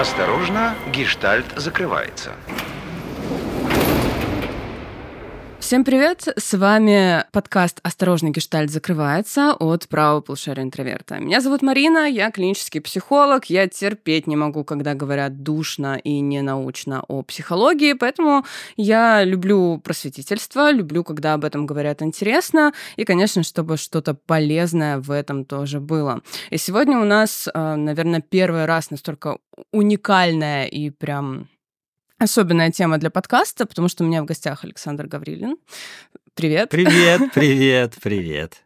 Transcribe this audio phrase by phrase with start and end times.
[0.00, 2.32] Осторожно, гештальт закрывается.
[5.70, 6.26] Всем привет!
[6.36, 11.20] С вами подкаст «Осторожный гештальт закрывается» от правого полушария интроверта.
[11.20, 13.44] Меня зовут Марина, я клинический психолог.
[13.44, 18.44] Я терпеть не могу, когда говорят душно и ненаучно о психологии, поэтому
[18.76, 25.12] я люблю просветительство, люблю, когда об этом говорят интересно, и, конечно, чтобы что-то полезное в
[25.12, 26.20] этом тоже было.
[26.50, 29.38] И сегодня у нас, э, наверное, первый раз настолько
[29.70, 31.46] уникальная и прям
[32.20, 35.56] особенная тема для подкаста, потому что у меня в гостях Александр Гаврилин.
[36.34, 36.68] Привет.
[36.68, 38.62] Привет, привет, привет.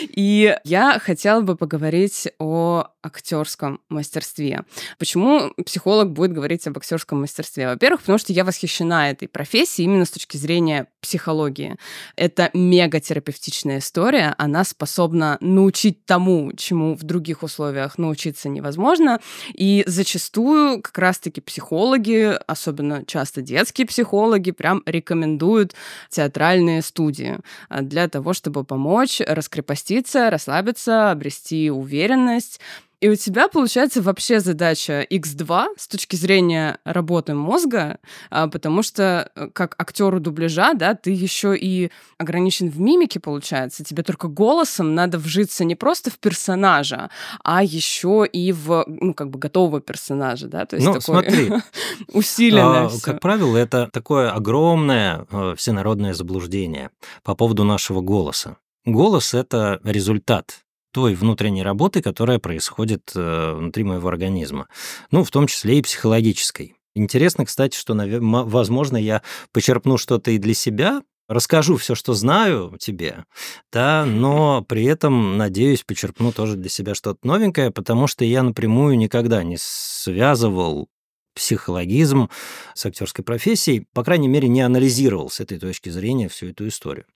[0.00, 4.64] И я хотела бы поговорить о актерском мастерстве.
[4.98, 7.68] Почему психолог будет говорить об актерском мастерстве?
[7.68, 11.76] Во-первых, потому что я восхищена этой профессией именно с точки зрения психологии.
[12.16, 19.20] Это мегатерапевтичная история, она способна научить тому, чему в других условиях научиться невозможно.
[19.52, 25.74] И зачастую как раз-таки психологи, особенно часто детские психологи, прям рекомендуют
[26.08, 32.60] театральные студии а, для того, чтобы помочь раскрепоститься, расслабиться, обрести уверенность.
[33.04, 37.98] И у тебя получается вообще задача X2 с точки зрения работы мозга,
[38.30, 43.84] а, потому что э, как актеру дубляжа, да, ты еще и ограничен в мимике, получается.
[43.84, 47.10] Тебе только голосом надо вжиться не просто в персонажа,
[47.42, 51.52] а еще и в, ну, как бы готового персонажа, да, то есть ну, такой смотри,
[52.14, 52.86] усиленное.
[52.86, 56.88] А, как правило, это такое огромное э, всенародное заблуждение
[57.22, 58.56] по поводу нашего голоса.
[58.86, 60.63] Голос— это результат
[60.94, 64.68] той внутренней работы, которая происходит э, внутри моего организма.
[65.10, 66.76] Ну, в том числе и психологической.
[66.94, 69.22] Интересно, кстати, что, возможно, я
[69.52, 73.24] почерпну что-то и для себя, расскажу все, что знаю тебе,
[73.72, 78.96] да, но при этом, надеюсь, почерпну тоже для себя что-то новенькое, потому что я напрямую
[78.96, 80.88] никогда не связывал
[81.34, 82.28] психологизм
[82.74, 87.06] с актерской профессией, по крайней мере, не анализировал с этой точки зрения всю эту историю.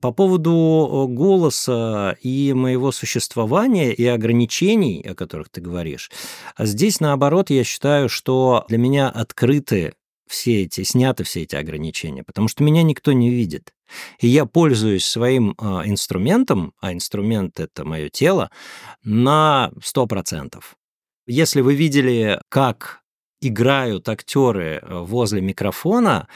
[0.00, 6.10] По поводу э, голоса и моего существования и ограничений, о которых ты говоришь,
[6.58, 9.92] здесь, наоборот, я считаю, что для меня открыты
[10.28, 13.72] все эти, сняты все эти ограничения, потому что меня никто не видит.
[14.20, 18.50] И я пользуюсь своим э, инструментом, а инструмент— это мое тело,
[19.02, 20.62] на 100%.
[21.26, 23.00] Если вы видели, как
[23.40, 26.28] играют актеры э, возле микрофона,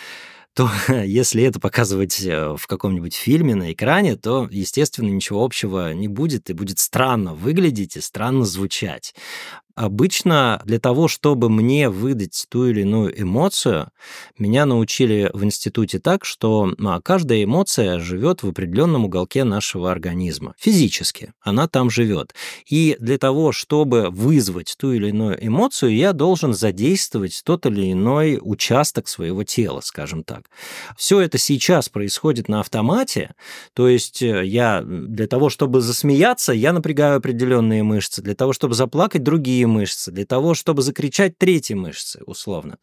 [0.54, 0.70] то
[1.04, 6.50] если это показывать э, в каком-нибудь фильме на экране, то, естественно, ничего общего не будет,
[6.50, 9.14] и будет странно выглядеть и странно звучать.
[9.74, 13.88] Обычно для того, чтобы мне выдать ту или иную эмоцию,
[14.38, 20.54] меня научили в институте так, что а, каждая эмоция живет в определенном уголке нашего организма.
[20.58, 22.34] Физически она там живет.
[22.66, 28.38] И для того, чтобы вызвать ту или иную эмоцию, я должен задействовать тот или иной
[28.40, 30.50] участок своего тела, скажем так.
[30.96, 33.34] Все это сейчас происходит на автомате,
[33.74, 38.74] то есть э, я для того, чтобы засмеяться, я напрягаю определенные мышцы, для того, чтобы
[38.74, 42.78] заплакать, другие другие мышцы, для того, чтобы закричать третьи мышцы, условно.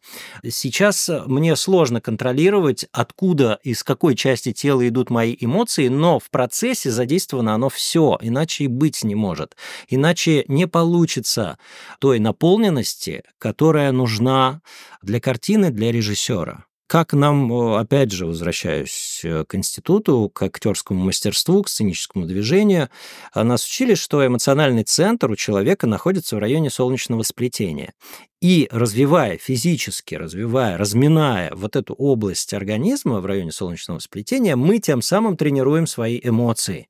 [0.48, 6.30] Сейчас э, мне сложно контролировать, откуда, из какой части тела идут мои эмоции, но в
[6.30, 9.56] процессе задействовано оно все, иначе и быть не может.
[9.88, 11.58] Иначе не получится
[11.98, 14.60] той наполненности, которая нужна
[15.02, 16.64] для картины, для режиссера.
[16.90, 22.88] Как нам, опять же, возвращаюсь э, к институту, к актерскому мастерству, к сценическому движению,
[23.32, 27.92] а нас учили, что эмоциональный центр у человека находится в районе солнечного сплетения.
[28.40, 35.00] И развивая физически, развивая, разминая вот эту область организма в районе солнечного сплетения, мы тем
[35.00, 36.88] самым тренируем свои эмоции.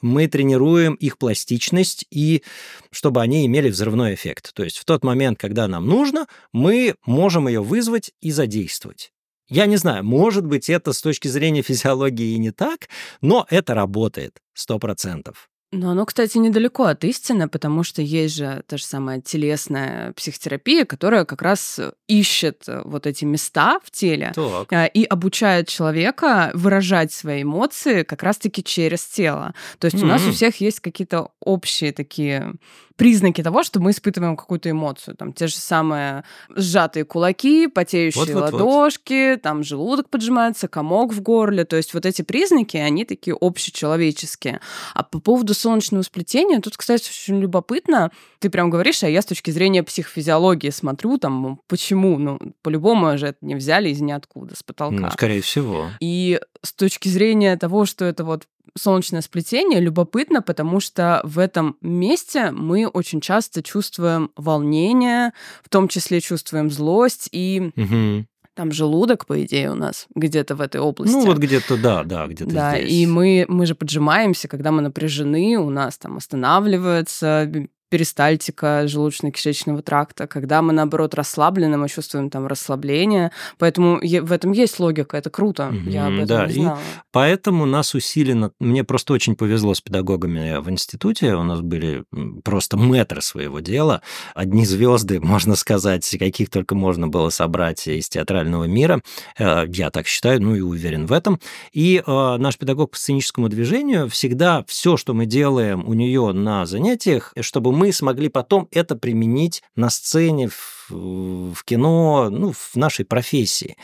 [0.00, 2.42] Мы тренируем их пластичность и
[2.90, 4.54] чтобы они имели взрывной эффект.
[4.54, 9.12] То есть в тот момент, когда нам нужно, мы можем ее вызвать и задействовать.
[9.52, 12.88] Я не знаю, может быть, это с точки зрения физиологии и не так,
[13.20, 15.48] но это работает сто процентов.
[15.72, 20.84] Но оно, кстати, недалеко от истины, потому что есть же та же самая телесная психотерапия,
[20.84, 24.70] которая как раз ищет вот эти места в теле так.
[24.70, 29.54] Э, и обучает человека выражать свои эмоции как раз-таки через тело.
[29.78, 30.02] То есть mm-hmm.
[30.02, 32.52] у нас у всех есть какие-то общие такие
[32.96, 35.16] признаки того, что мы испытываем какую-то эмоцию.
[35.16, 36.24] Там те же самые
[36.54, 39.42] сжатые кулаки, потеющие вот, вот, ладошки, вот.
[39.42, 41.64] там желудок поджимается, комок в горле.
[41.64, 44.60] То есть вот эти признаки, они такие общечеловеческие.
[44.94, 48.10] А по поводу солнечного сплетения, тут, кстати, очень любопытно.
[48.38, 52.18] Ты прям говоришь, а я с точки зрения психофизиологии смотрю, там, почему?
[52.18, 54.96] Ну, по-любому же это не взяли из ниоткуда, с потолка.
[54.96, 55.88] Ну, скорее всего.
[56.00, 58.44] И с точки зрения того, что это вот
[58.76, 65.32] солнечное сплетение любопытно, потому что в этом месте мы очень часто чувствуем волнение,
[65.62, 68.26] в том числе чувствуем злость и Мгм.
[68.54, 71.12] там желудок, по идее, у нас где-то в этой области.
[71.14, 72.92] Ну, вот где-то, да, да, где-то Да, здесь.
[72.92, 77.50] и мы, мы же поджимаемся, когда мы напряжены, у нас там останавливается
[77.92, 80.26] перистальтика желудочно-кишечного тракта.
[80.26, 83.32] Когда мы, наоборот, расслаблены, мы чувствуем там расслабление.
[83.58, 85.74] Поэтому в этом есть логика, это круто.
[85.84, 86.78] Я об этом да, не и знала.
[87.10, 88.50] Поэтому нас усиленно...
[88.60, 91.34] Мне просто очень повезло с педагогами в институте.
[91.34, 92.04] У нас были
[92.42, 94.00] просто мэтры своего дела.
[94.34, 99.02] Одни звезды, можно сказать, каких только можно было собрать из театрального мира.
[99.36, 101.40] Э, Я так считаю, ну и уверен в этом.
[101.74, 106.64] И э, наш педагог по сценическому движению всегда все, что мы делаем у нее на
[106.64, 113.04] занятиях, чтобы мы смогли потом это применить на сцене, в, в кино, ну, в нашей
[113.04, 113.76] профессии.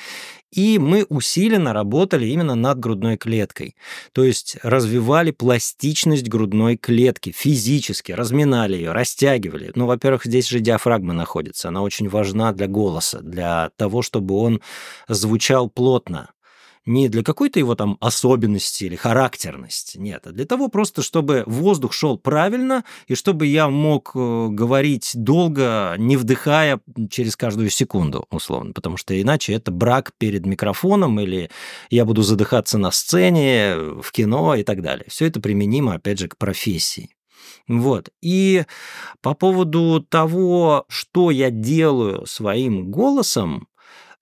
[0.51, 3.77] И мы усиленно работали именно над грудной клеткой.
[4.13, 9.73] То есть развивали пластичность грудной клетки физически, разминали ее, растягивали.
[9.75, 11.69] Ну, во-первых, здесь же диафрагма находится.
[11.69, 14.63] Она очень важна для голоса, для того, чтобы он
[15.09, 16.31] звучал плотно.
[16.89, 21.93] Не для какой-то его там особенности или характерности, нет, а для того просто, чтобы воздух
[21.93, 26.81] шел правильно и чтобы я мог э, говорить долго, не вдыхая
[27.11, 31.51] через каждую секунду, условно, потому что иначе это брак перед микрофоном или
[31.91, 35.05] я буду задыхаться на сцене, в кино и так далее.
[35.09, 37.11] Все это применимо, опять же, к профессии.
[37.69, 38.09] Вот.
[38.23, 38.65] И
[39.21, 43.68] по поводу того, что я делаю своим голосом,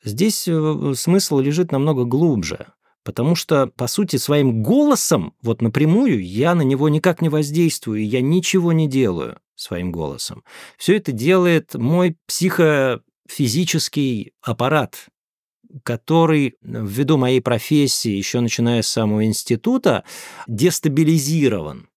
[0.06, 2.68] здесь э, смысл лежит намного глубже.
[3.04, 8.20] Потому что, по сути, своим голосом, вот напрямую, я на него никак не воздействую, я
[8.20, 10.42] ничего не делаю своим голосом.
[10.76, 15.06] Все это делает мой психофизический аппарат,
[15.84, 20.02] который ввиду моей профессии, еще начиная с самого института,
[20.48, 21.88] дестабилизирован.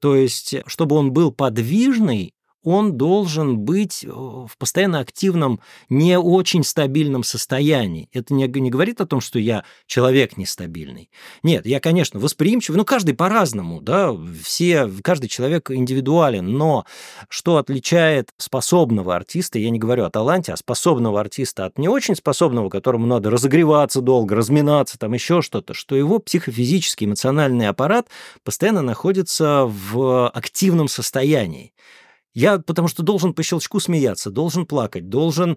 [0.00, 2.32] То есть, чтобы он был подвижный,
[2.66, 8.08] он должен быть э, в постоянно активном, не очень стабильном состоянии.
[8.12, 11.08] Это не, не говорит о том, что я человек нестабильный.
[11.44, 16.84] Нет, я, конечно, восприимчив, но каждый по-разному, да, все, каждый человек индивидуален, но
[17.28, 22.16] что отличает способного артиста, я не говорю о таланте, а способного артиста от не очень
[22.16, 28.08] способного, которому надо разогреваться долго, разминаться, там еще что-то, что его психофизический, эмоциональный аппарат
[28.42, 31.72] постоянно находится в активном состоянии.
[32.36, 35.56] Я потому что должен по щелчку смеяться, должен плакать, должен,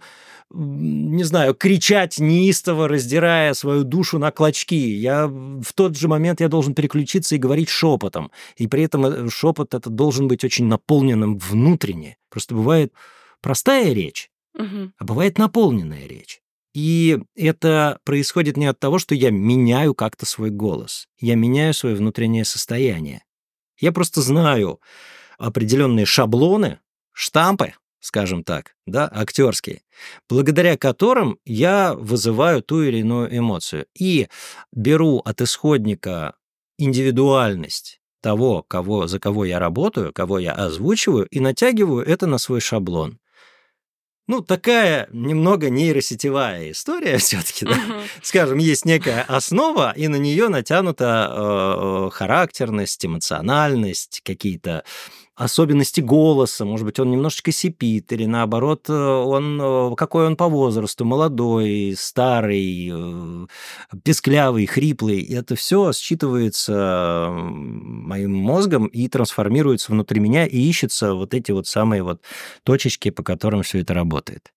[0.50, 4.76] не знаю, кричать неистово, раздирая свою душу на клочки.
[4.76, 8.32] Я в тот же момент я должен переключиться и говорить шепотом.
[8.56, 12.16] И при этом шепот этот должен быть очень наполненным внутренне.
[12.30, 12.94] Просто бывает
[13.42, 14.94] простая речь, Мгм.
[14.98, 16.40] а бывает наполненная речь.
[16.74, 21.10] И это происходит не от того, что я меняю как-то свой голос.
[21.20, 23.26] Я меняю свое внутреннее состояние.
[23.82, 24.80] Я просто знаю
[25.40, 26.80] определенные шаблоны,
[27.14, 29.82] штампы, скажем так, да, актерские,
[30.30, 33.86] благодаря которым я вызываю ту или иную эмоцию.
[33.98, 34.28] И
[34.72, 36.36] беру от исходника
[36.78, 42.60] индивидуальность того, кого, за кого я работаю, кого я озвучиваю, и натягиваю это на свой
[42.60, 43.20] шаблон.
[44.28, 47.76] Ну, такая немного нейросетевая история все-таки, да.
[47.76, 48.02] Мгм.
[48.22, 54.84] Скажем, есть некая основа, и на нее натянута э, характерность, эмоциональность, какие-то
[55.40, 56.66] особенности голоса.
[56.66, 61.96] Может быть, он немножечко сипит, или наоборот, э, он э, какой он по возрасту, молодой,
[61.98, 63.48] старый, э,
[64.04, 65.20] песклявый, хриплый.
[65.22, 71.68] И это все считывается моим мозгом и трансформируется внутри меня, и ищется вот эти вот
[71.68, 72.22] самые вот
[72.64, 74.52] точечки, по которым все это работает.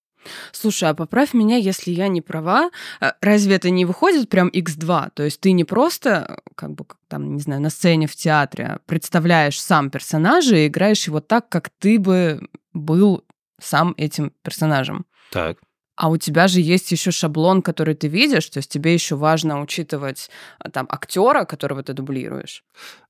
[0.51, 2.69] Слушай, а поправь меня, если я не права.
[2.99, 5.11] А Разве это не выходит прям x2?
[5.13, 8.79] То есть ты не просто, э, как бы, там, не знаю, на сцене в театре
[8.85, 12.41] представляешь сам персонажа и играешь его так, как ты бы
[12.73, 13.23] был
[13.61, 15.05] сам этим персонажем.
[15.31, 15.57] Так.
[15.95, 19.61] А у тебя же есть еще шаблон, который ты видишь, то есть тебе еще важно
[19.61, 22.63] учитывать а, там актера, которого ты дублируешь.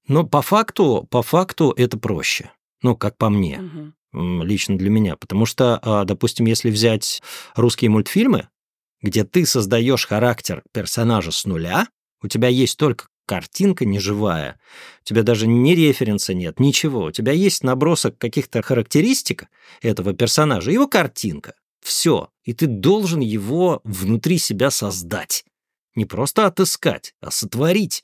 [0.07, 2.51] Но по факту, по факту это проще.
[2.81, 3.59] Ну, как по мне.
[3.59, 3.93] Мгм.
[4.13, 5.15] Лично для меня.
[5.15, 7.21] Потому что, а, допустим, если взять
[7.55, 8.49] русские мультфильмы,
[9.01, 11.87] где ты создаешь характер персонажа с нуля,
[12.21, 14.59] у тебя есть только картинка неживая,
[15.01, 17.05] у тебя даже ни референса нет, ничего.
[17.05, 19.45] У тебя есть набросок каких-то характеристик
[19.81, 21.55] этого персонажа, его картинка.
[21.81, 22.29] Все.
[22.43, 25.45] И ты должен его внутри себя создать.
[25.95, 28.03] Не просто отыскать, а сотворить.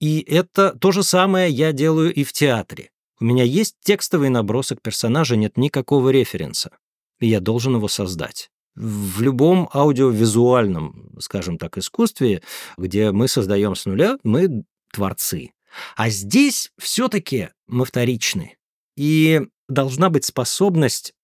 [0.00, 2.90] И это то же самое я делаю и в театре.
[3.22, 6.72] У меня есть текстовый набросок персонажа, нет никакого референса.
[7.20, 8.50] И я должен его создать.
[8.74, 12.42] В любом аудиовизуальном, скажем так, искусстве,
[12.76, 15.52] где мы создаем с нуля, мы творцы.
[15.94, 18.56] А здесь все-таки мы вторичны.
[18.96, 21.14] И должна быть способность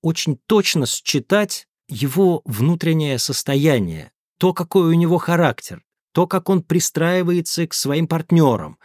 [0.00, 5.82] очень точно считать его внутреннее состояние, то, какой у него характер,
[6.12, 8.78] то, как он пристраивается к своим партнерам,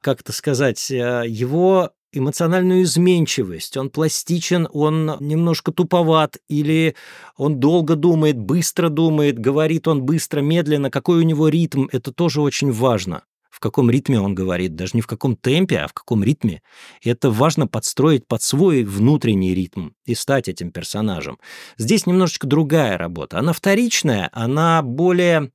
[0.00, 6.94] как это сказать, э, его эмоциональную изменчивость, он пластичен, он немножко туповат, или
[7.36, 12.40] он долго думает, быстро думает, говорит он быстро, медленно, какой у него ритм, это тоже
[12.40, 13.22] очень важно
[13.54, 16.60] в каком ритме он говорит, даже не в каком темпе, а в каком ритме.
[17.02, 21.38] И это важно подстроить под свой внутренний ритм и стать этим персонажем.
[21.78, 23.38] Здесь немножечко другая работа.
[23.38, 25.52] Она вторичная, она более,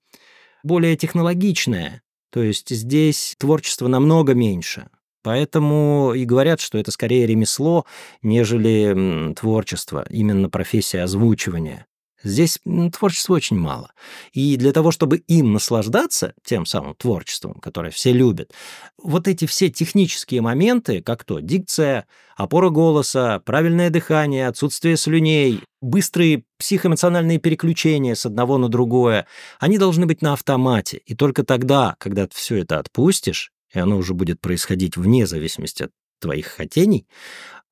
[0.63, 2.01] более технологичная.
[2.31, 4.87] То есть здесь творчество намного меньше.
[5.21, 7.85] Поэтому и говорят, что это скорее ремесло,
[8.21, 11.85] нежели творчество, именно профессия озвучивания.
[12.21, 12.59] Здесь
[12.93, 13.91] творчества очень мало.
[14.33, 18.51] И для того, чтобы им наслаждаться тем самым творчеством, которое все любят,
[19.01, 26.43] вот эти все технические моменты, как то дикция, опора голоса, правильное дыхание, отсутствие слюней, быстрые
[26.57, 29.25] психоэмоциональные переключения с одного на другое,
[29.59, 31.01] они должны быть на автомате.
[31.05, 35.83] И только тогда, когда ты все это отпустишь, и оно уже будет происходить вне зависимости
[35.83, 37.07] от твоих хотений,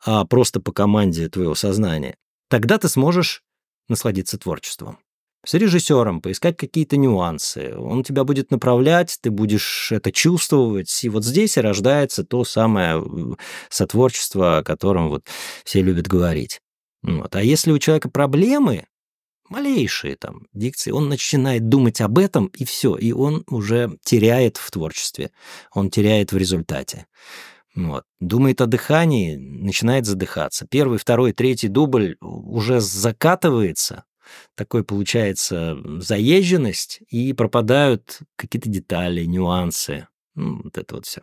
[0.06, 2.16] а просто по команде твоего сознания,
[2.50, 3.44] тогда ты сможешь
[3.90, 5.00] насладиться творчеством.
[5.46, 7.74] С режиссером поискать какие-то нюансы.
[7.78, 11.04] Он тебя будет направлять, ты будешь это чувствовать.
[11.04, 13.36] И вот здесь и рождается то самое э,
[13.70, 15.26] сотворчество, о котором вот
[15.64, 16.60] все любят говорить.
[17.02, 17.34] Вот.
[17.36, 18.88] А если у человека проблемы,
[19.50, 24.70] малейшие там дикции, он начинает думать об этом, и все, и он уже теряет в
[24.72, 25.32] творчестве,
[25.74, 27.08] он теряет в результате.
[27.76, 28.06] Вот.
[28.20, 30.66] Думает о дыхании, начинает задыхаться.
[30.68, 34.06] Первый, второй, третий дубль уже закатывается,
[34.56, 40.08] такой получается заезженность, и пропадают какие-то детали, нюансы.
[40.34, 41.22] Ну, вот это вот все.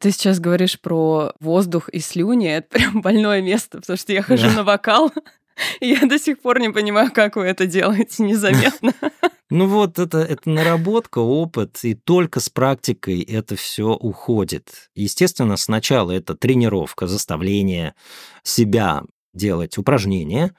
[0.00, 2.48] Ты сейчас говоришь про воздух и слюни.
[2.48, 4.56] Это прям больное место, потому что я хожу да.
[4.56, 5.12] на вокал,
[5.80, 8.92] я до сих пор не понимаю, как вы это делаете незаметно.
[9.50, 14.90] Ну вот это, это наработка, опыт, и только с практикой это все уходит.
[14.94, 17.94] Естественно, сначала это тренировка, заставление
[18.42, 20.54] себя делать упражнения,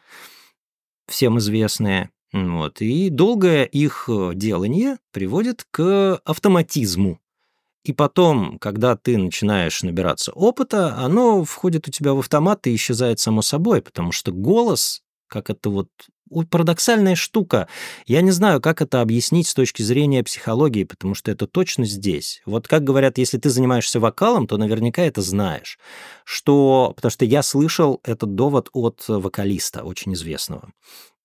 [1.08, 7.20] всем известные, вот, и долгое их делание приводит к автоматизму.
[7.84, 13.20] И потом, когда ты начинаешь набираться опыта, оно входит у тебя в автомат и исчезает
[13.20, 15.90] само собой, потому что голос, как это вот
[16.50, 17.68] парадоксальная штука.
[18.06, 22.42] Я не знаю, как это объяснить с точки зрения психологии, потому что это точно здесь.
[22.46, 25.80] Вот как говорят, если ты занимаешься вокалом, то наверняка это знаешь.
[26.24, 26.94] Что...
[26.96, 30.72] Потому что я слышал этот довод от вокалиста, очень известного.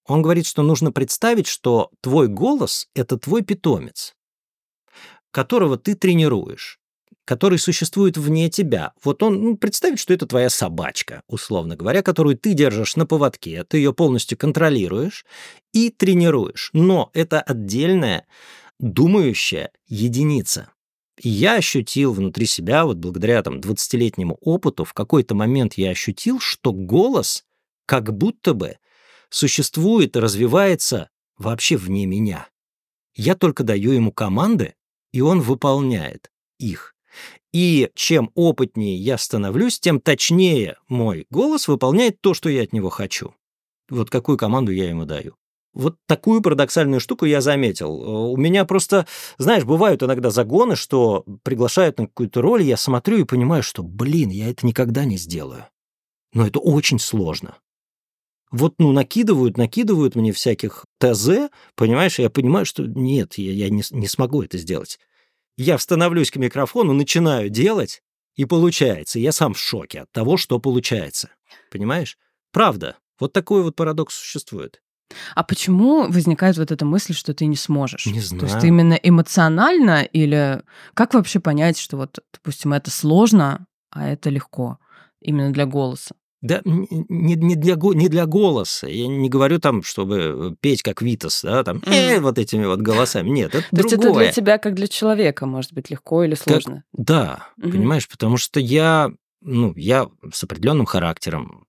[0.07, 4.15] Он говорит, что нужно представить, что твой голос— это твой питомец,
[5.35, 6.79] которого ты тренируешь
[7.27, 8.93] который существует вне тебя.
[9.03, 13.65] Вот он ну, представит, что это твоя собачка, условно говоря, которую ты держишь на поводке,
[13.65, 15.25] ты ее полностью контролируешь
[15.73, 16.71] и тренируешь.
[16.75, 18.27] Но это отдельная
[18.79, 20.71] думающая единица.
[21.19, 26.41] И я ощутил внутри себя, вот благодаря там 20-летнему опыту, в какой-то момент я ощутил,
[26.41, 27.45] что голос
[27.87, 28.77] как будто бы
[29.31, 32.49] существует и развивается вообще вне меня.
[33.15, 34.75] Я только даю ему команды,
[35.15, 36.97] и он выполняет их.
[37.53, 42.91] И чем опытнее я становлюсь, тем точнее мой голос выполняет то, что я от него
[42.91, 43.33] хочу.
[43.89, 45.37] Вот какую команду я ему даю.
[45.73, 47.93] Вот такую парадоксальную штуку я заметил.
[48.33, 49.07] У меня просто,
[49.39, 54.31] знаешь, бывают иногда загоны, что приглашают на какую-то роль, я смотрю и понимаю, что, блин,
[54.31, 55.67] я это никогда не сделаю.
[56.33, 57.55] Но это очень сложно.
[58.55, 63.83] Вот, ну, накидывают, накидывают мне всяких ТЗ, понимаешь, я понимаю, что нет, я, я не,
[63.91, 65.01] не смогу это сделать.
[65.57, 68.01] Я становлюсь к микрофону, начинаю делать,
[68.37, 69.19] и получается.
[69.19, 71.31] Я сам в шоке от того, что получается.
[71.73, 72.17] Понимаешь?
[72.53, 72.97] Правда.
[73.19, 74.81] Вот такой вот парадокс существует.
[75.35, 78.07] А почему возникает вот эта мысль, что ты не сможешь?
[78.07, 78.41] Не знаю.
[78.41, 80.63] То есть ты именно эмоционально или
[80.95, 84.79] как вообще понять, что вот, допустим, это сложно, а это легко
[85.21, 86.15] именно для голоса?
[86.45, 88.87] Да, не, не, для, не для голоса.
[88.87, 93.31] Я не говорю там, чтобы петь как Витас, да, там, э, вот этими вот голосами.
[93.31, 93.87] Нет, это То другое.
[93.87, 96.85] есть это для тебя как для человека, может быть, легко или сложно?
[96.95, 97.71] Как, да, угу.
[97.71, 99.11] понимаешь, потому что я,
[99.41, 101.65] ну, я с определенным характером,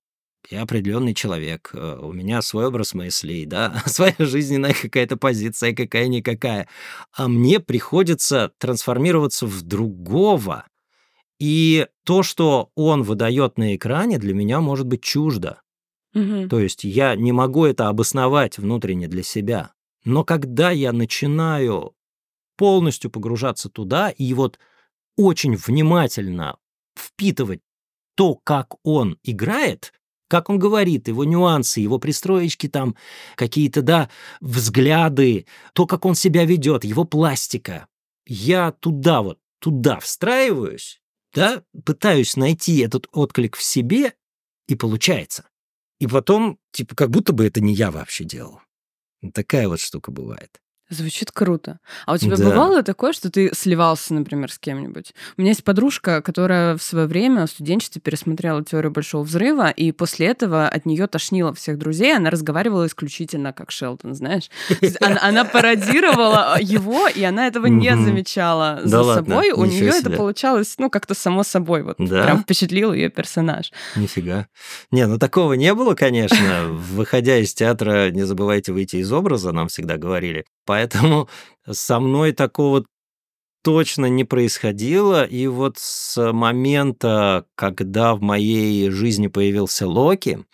[0.49, 6.67] я определенный человек, э, у меня свой образ мыслей, да, своя жизненная какая-то позиция, какая-никакая.
[7.13, 10.65] А мне приходится трансформироваться в другого,
[11.39, 15.61] и то, что он выдает на экране, для меня может быть чуждо.
[16.13, 16.47] Угу.
[16.49, 19.71] То есть я не могу это обосновать внутренне для себя.
[20.05, 21.93] Но когда я начинаю
[22.57, 24.59] полностью погружаться туда, и вот
[25.17, 26.57] очень внимательно
[26.97, 27.61] впитывать
[28.15, 29.93] то, как он играет,
[30.29, 32.95] как он говорит, его нюансы, его пристроечки там,
[33.35, 37.87] какие-то, да, взгляды, то, как он себя ведет, его пластика.
[38.25, 41.01] Я туда вот, туда встраиваюсь,
[41.35, 44.13] да, пытаюсь найти этот отклик в себе,
[44.67, 45.47] и получается.
[45.99, 48.61] И потом, типа, как будто бы это не я вообще делал.
[49.33, 50.61] Такая вот штука бывает.
[50.89, 51.79] Звучит круто.
[52.05, 52.45] А у тебя Да.
[52.45, 55.13] бывало такое, что ты сливался, например, с кем-нибудь?
[55.35, 59.91] У меня есть подружка, которая в свое время в студенчестве пересмотрела теорию большого взрыва, и
[59.91, 62.15] после этого от нее тошнило всех друзей.
[62.15, 64.49] Она разговаривала исключительно как Шелтон, знаешь.
[65.01, 69.25] Она, она пародировала его, и она этого не замечала Да за ладно?
[69.35, 69.51] собой.
[69.51, 71.81] У Ничего нее это получалось, ну, как-то само собой.
[71.83, 72.23] Вот Да?
[72.23, 73.71] прям впечатлил ее персонаж.
[73.95, 74.47] Нифига.
[74.91, 76.65] Не, ну такого не было, конечно.
[76.69, 80.45] Выходя из театра, не забывайте выйти из образа, нам всегда говорили.
[80.75, 81.29] Поэтому
[81.71, 82.83] со мной такого
[83.63, 85.23] точно не происходило.
[85.23, 90.45] И вот с момента, когда в моей жизни появился Локи,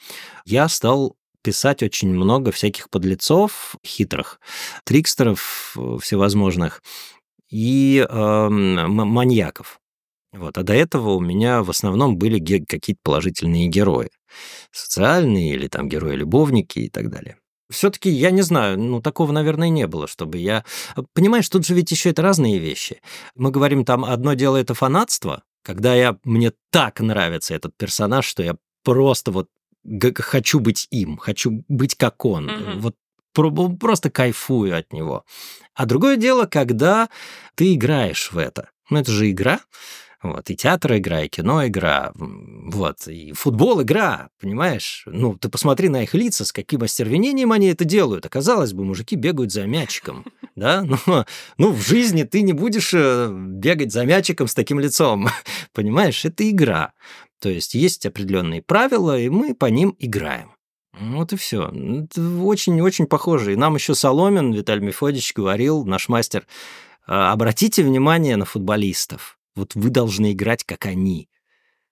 [0.46, 4.40] я стал писать очень много всяких подлецов хитрых,
[4.84, 6.84] трикстеров э, всевозможных
[7.50, 9.80] и м- маньяков.
[10.34, 10.60] Вот.
[10.60, 14.12] А до этого у меня в основном были какие-то положительные герои.
[14.72, 17.41] Социальные или там герои-любовники и так далее.
[17.72, 20.64] Все-таки, я не знаю, ну, такого, наверное, не было, чтобы я...
[21.14, 23.02] Понимаешь, тут же ведь еще это разные вещи.
[23.36, 28.44] Мы говорим, там, одно дело это фанатство, когда я, мне так нравится этот персонаж, что
[28.44, 29.48] я просто вот
[30.18, 32.46] хочу быть им, хочу быть как он.
[32.46, 32.80] Мгм.
[32.80, 32.96] Вот
[33.34, 35.26] про- просто кайфую от него.
[35.74, 37.10] А другое дело, когда
[37.56, 38.70] ты играешь в это.
[38.90, 39.62] Ну, это же игра.
[40.24, 45.02] Вот, и театр игра, и кино игра, вот, и футбол игра, понимаешь?
[45.08, 48.28] Ну, ты посмотри на их лица, с каким остервенением они это делают.
[48.28, 50.26] Оказалось бы, мужики бегают за мячиком,
[50.56, 50.84] да?
[50.84, 51.26] Но,
[51.58, 55.28] ну, в жизни ты не будешь э, бегать за мячиком с таким лицом,
[55.74, 56.24] понимаешь?
[56.24, 56.94] Это игра.
[57.40, 60.52] То есть есть определенные правила, и мы по ним играем.
[61.00, 61.72] Вот и все.
[62.44, 63.54] Очень-очень похоже.
[63.54, 66.46] И нам еще Соломин Виталий Мефодич говорил, наш мастер,
[67.08, 69.40] «А, обратите внимание на футболистов.
[69.56, 71.30] Вот вы должны играть, как они.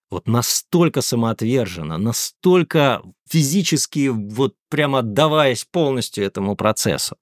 [0.10, 7.18] Вот настолько самоотверженно, настолько физически, вот прямо отдаваясь полностью этому процессу.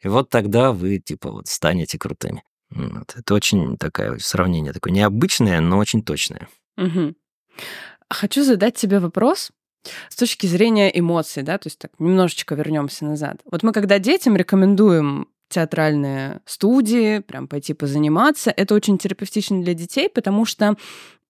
[0.00, 2.44] И вот тогда вы, типа, вот станете крутыми.
[2.70, 3.14] Вот.
[3.16, 6.48] Это очень такое сравнение, такое необычное, но очень точное.
[6.76, 7.16] Мгм.
[8.08, 9.50] Хочу задать тебе вопрос
[10.08, 13.40] с точки зрения эмоций, да, то есть так немножечко вернемся назад.
[13.50, 20.08] Вот мы когда детям рекомендуем театральные студии, прям пойти позаниматься, это очень терапевтично для детей,
[20.08, 20.76] потому что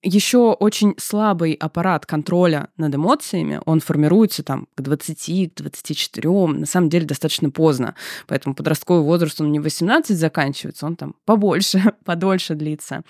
[0.03, 6.67] еще очень слабый аппарат контроля над эмоциями, он формируется там к 20, к 24, на
[6.67, 7.95] самом деле достаточно поздно.
[8.27, 13.03] Поэтому подростковый возраст, он не в 18 заканчивается, он там побольше, подольше длится.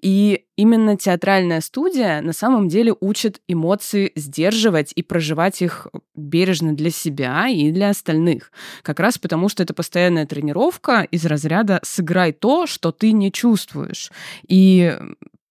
[0.00, 6.90] И именно театральная студия на самом деле учит эмоции сдерживать и проживать их бережно для
[6.90, 8.50] себя и для остальных.
[8.82, 14.10] Как раз потому, что это постоянная тренировка из разряда «сыграй то, что ты не чувствуешь».
[14.48, 14.98] И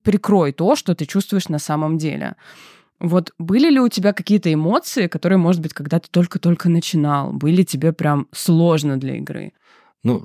[0.04, 2.36] прикрой то, что ты чувствуешь на самом деле.
[3.00, 7.64] Вот были ли у тебя какие-то эмоции, которые, может быть, когда ты только-только начинал, были
[7.64, 9.54] тебе прям сложно для игры?
[10.04, 10.24] Ну,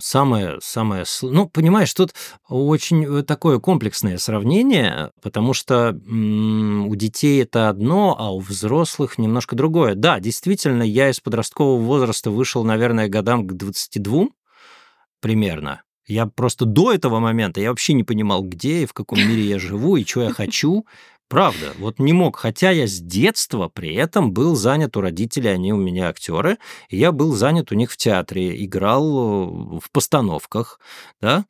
[0.00, 1.04] самое, самое...
[1.22, 2.14] Ну, понимаешь, тут
[2.48, 9.56] очень э, такое комплексное сравнение, потому что у детей это одно, а у взрослых немножко
[9.56, 9.96] другое.
[9.96, 14.28] Да, действительно, я из подросткового возраста вышел, наверное, годам к 22
[15.20, 15.82] примерно.
[16.06, 19.58] Я просто до этого момента, я вообще не понимал, где и в каком мире я
[19.58, 20.86] живу, и что я хочу.
[21.28, 25.72] Правда, вот не мог, хотя я с детства при этом был занят у родителей, они
[25.72, 26.58] у меня актеры,
[26.90, 30.78] и я был занят у них в театре, играл э, в постановках,
[31.22, 31.46] да.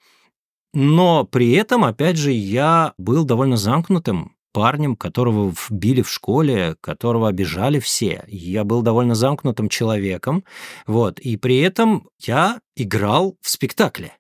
[0.73, 7.29] Но при этом, опять же, я был довольно замкнутым парнем, которого вбили в школе, которого
[7.29, 8.25] обижали все.
[8.29, 10.45] Я был довольно замкнутым человеком,
[10.87, 14.13] вот, и при этом я играл в спектакле,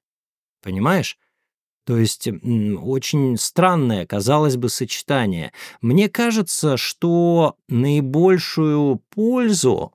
[0.62, 1.18] понимаешь?
[1.84, 5.52] То есть очень странное, казалось бы, сочетание.
[5.80, 9.92] Мне кажется, что наибольшую пользу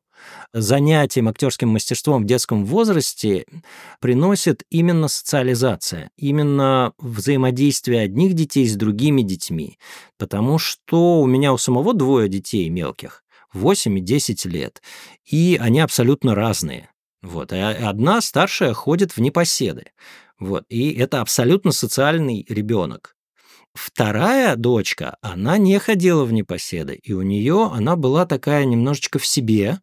[0.52, 3.46] занятием актерским мастерством в детском возрасте
[4.02, 9.78] приносит именно социализация, именно взаимодействие одних детей с другими детьми.
[10.18, 14.82] Потому что у меня у самого двое детей мелких, 8 и 10 лет,
[15.26, 16.90] и они абсолютно разные.
[17.22, 17.54] Вот.
[17.54, 19.86] И одна старшая ходит в непоседы.
[20.40, 20.64] Вот.
[20.70, 23.16] И это абсолютно социальный ребенок.
[23.74, 29.26] Вторая дочка, она не ходила в непоседы, и у нее она была такая немножечко в
[29.26, 29.80] себе,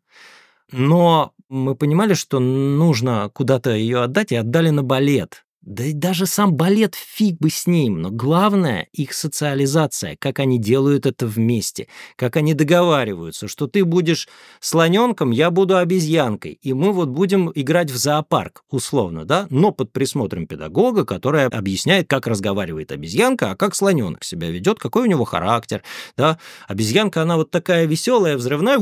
[0.73, 5.45] но мы понимали, что нужно куда-то ее отдать, и отдали на балет.
[5.67, 10.59] Да и даже сам балет фиг бы с ним, но главное их социализация, как они
[10.59, 14.29] делают это вместе, как они договариваются, что ты будешь
[14.61, 19.91] слоненком, я буду обезьянкой, и мы вот будем играть в зоопарк, условно, да, но под
[19.91, 25.25] присмотром педагога, который объясняет, как разговаривает обезьянка, а как слоненок себя ведет, какой у него
[25.25, 25.83] характер,
[26.15, 26.39] да.
[26.69, 28.79] Обезьянка, она вот такая веселая, взрывная,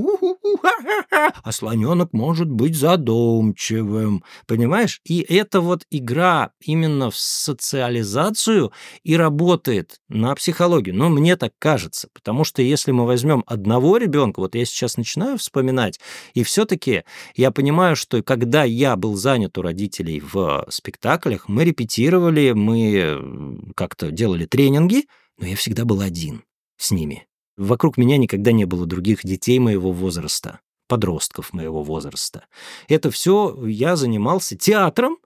[1.42, 5.00] а слоненок может быть задумчивым, понимаешь?
[5.04, 10.94] И это вот игра именно в социализацию и работает на психологию.
[10.94, 15.38] Но мне так кажется, потому что если мы возьмем одного ребенка, вот я сейчас начинаю
[15.38, 16.00] вспоминать,
[16.34, 17.04] и все-таки
[17.34, 24.10] я понимаю, что когда я был занят у родителей в спектаклях, мы репетировали, мы как-то
[24.10, 25.06] делали тренинги,
[25.38, 26.42] но я всегда был один
[26.76, 27.26] с ними.
[27.56, 32.46] Вокруг меня никогда не было других детей моего возраста, подростков моего возраста.
[32.88, 35.18] Это все я занимался театром,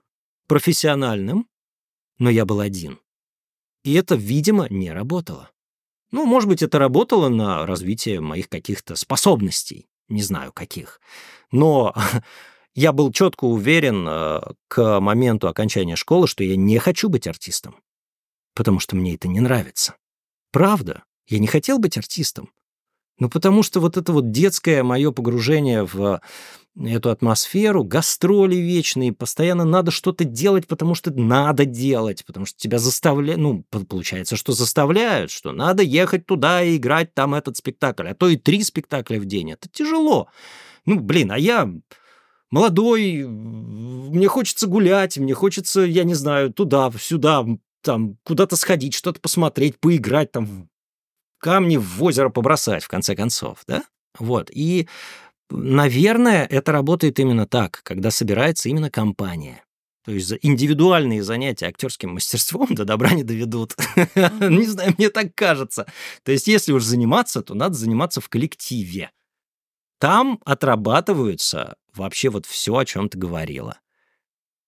[0.47, 1.47] профессиональным,
[2.19, 2.99] но я был один.
[3.83, 5.51] И это, видимо, не работало.
[6.11, 11.01] Ну, может быть, это работало на развитие моих каких-то способностей, не знаю каких.
[11.51, 11.93] Но
[12.75, 17.81] я был четко уверен э, к моменту окончания школы, что я не хочу быть артистом,
[18.55, 19.95] потому что мне это не нравится.
[20.51, 22.51] Правда, я не хотел быть артистом.
[23.19, 26.21] Ну, потому что вот это вот детское мое погружение в
[26.85, 32.77] эту атмосферу, гастроли вечные, постоянно надо что-то делать, потому что надо делать, потому что тебя
[32.77, 38.15] заставляют, ну, получается, что заставляют, что надо ехать туда и играть там этот спектакль, а
[38.15, 39.51] то и три спектакля в день.
[39.51, 40.27] Это тяжело.
[40.85, 41.69] Ну, блин, а я
[42.51, 47.45] молодой, мне хочется гулять, мне хочется, я не знаю, туда, сюда,
[47.81, 50.69] там, куда-то сходить, что-то посмотреть, поиграть, там,
[51.39, 53.83] камни в озеро побросать, в конце концов, да?
[54.19, 54.87] Вот, и,
[55.49, 59.63] наверное, это работает именно так, когда собирается именно компания.
[60.07, 63.75] То есть индивидуальные занятия актерским мастерством до добра не доведут.
[64.15, 65.85] Не знаю, мне так кажется.
[66.23, 69.11] То есть если уж заниматься, то надо заниматься в коллективе.
[69.99, 73.79] Там отрабатываются вообще вот все, о чем ты говорила.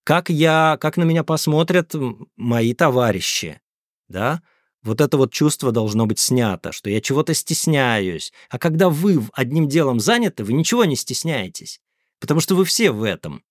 [0.04, 1.94] Как я, как на меня посмотрят
[2.36, 3.62] мои товарищи,
[4.10, 4.42] да?
[4.84, 8.32] Вот это вот чувство должно быть снято, что я чего-то стесняюсь.
[8.50, 11.82] А когда вы одним делом заняты, вы ничего не стесняетесь,
[12.20, 13.44] потому что вы все в этом.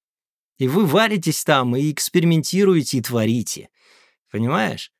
[0.58, 3.68] И вы варитесь там, и экспериментируете, и творите.
[4.30, 4.92] Понимаешь?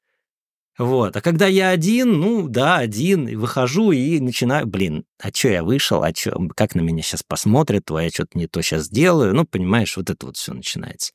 [0.76, 1.16] Вот.
[1.16, 5.64] А когда я один, ну да, один, и выхожу и начинаю, блин, а что я
[5.64, 9.34] вышел, а что, как на меня сейчас посмотрят, то я что-то не то сейчас сделаю,
[9.34, 11.12] ну, понимаешь, вот это вот все начинается.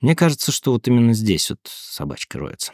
[0.00, 2.72] Мне кажется, что вот именно здесь вот собачка роется.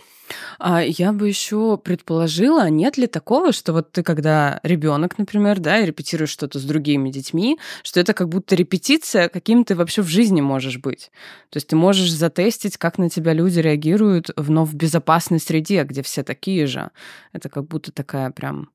[0.59, 5.59] А я бы еще предположила, а нет ли такого, что вот ты когда ребенок, например,
[5.59, 10.03] да, и репетируешь что-то с другими детьми, что это как будто репетиция, каким ты вообще
[10.03, 11.11] в жизни можешь быть.
[11.51, 16.03] То есть ты можешь затестить, как на тебя люди реагируют, но в безопасной среде, где
[16.03, 16.91] все такие же.
[17.33, 18.71] Это как будто такая прям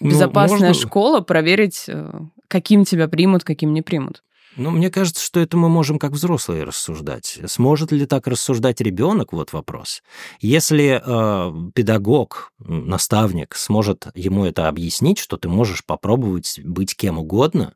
[0.00, 0.88] безопасная ну, можно...
[0.88, 2.12] школа, проверить, э,
[2.48, 4.22] каким тебя примут, каким не примут.
[4.58, 7.38] Ну, мне кажется, что это мы можем как взрослые рассуждать.
[7.46, 9.32] Сможет ли так рассуждать ребенок?
[9.32, 10.02] Вот вопрос.
[10.40, 17.74] Если э, педагог, наставник сможет ему это объяснить, что ты можешь попробовать быть кем угодно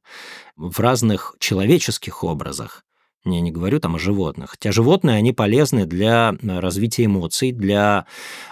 [0.56, 2.84] в разных человеческих образах,
[3.24, 4.50] я не говорю там о животных.
[4.50, 8.06] Хотя животные, они полезны для развития эмоций, для,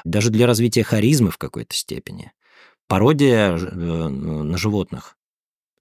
[0.04, 2.30] даже для развития харизмы в какой-то степени.
[2.90, 5.16] Пародия э, на животных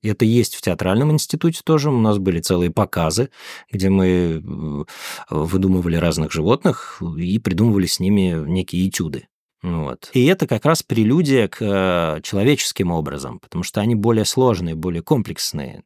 [0.03, 1.89] это есть в театральном институте тоже.
[1.89, 3.31] У нас были целые показы,
[3.71, 4.83] где мы э,
[5.29, 9.27] выдумывали разных животных и придумывали с ними некие этюды.
[9.63, 10.11] Вот.
[10.13, 15.01] И это как раз прелюдия к э, человеческим образом, потому что они более сложные, более
[15.01, 15.83] комплексные.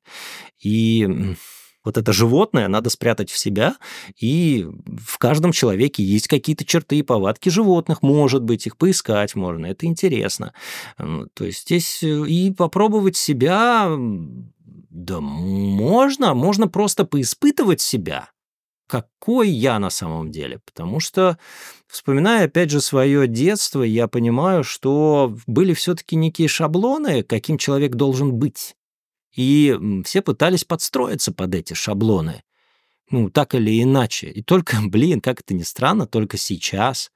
[0.62, 1.36] И
[1.84, 3.76] вот это животное надо спрятать в себя,
[4.19, 9.65] и в каждом человеке есть какие-то черты и повадки животных, может быть, их поискать можно,
[9.65, 10.54] это интересно.
[10.98, 13.89] То есть здесь э, и попробовать себя,
[14.89, 18.30] да можно, можно просто поиспытывать себя,
[18.88, 20.60] какой я на самом деле.
[20.65, 21.38] Потому что,
[21.88, 28.34] вспоминая, опять же, свое детство, я понимаю, что были все-таки некие шаблоны, каким человек должен
[28.34, 28.76] быть.
[29.36, 32.43] И все пытались подстроиться под эти шаблоны.
[33.10, 34.28] Ну, так или иначе.
[34.28, 37.12] И только, блин, как это ни странно, только сейчас,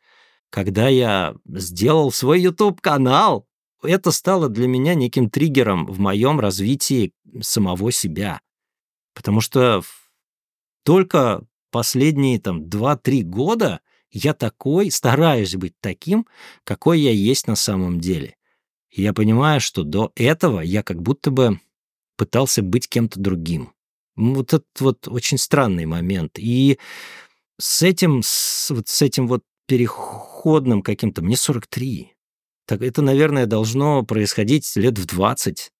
[0.49, 3.47] когда я сделал свой YouTube-канал,
[3.83, 8.41] это стало для меня неким триггером в моем развитии самого себя.
[9.13, 9.83] Потому что
[10.83, 16.25] только последние там 2-3 года я такой, стараюсь быть таким,
[16.63, 18.35] какой я есть на самом деле.
[18.89, 21.59] И я понимаю, что до этого я как будто бы
[22.17, 23.71] пытался быть кем-то другим.
[24.15, 26.33] Вот этот вот очень странный момент.
[26.37, 26.79] И
[27.59, 32.13] с этим, с, вот с этим вот переходным каким-то, мне 43.
[32.65, 35.71] Так это, наверное, должно происходить лет в 20.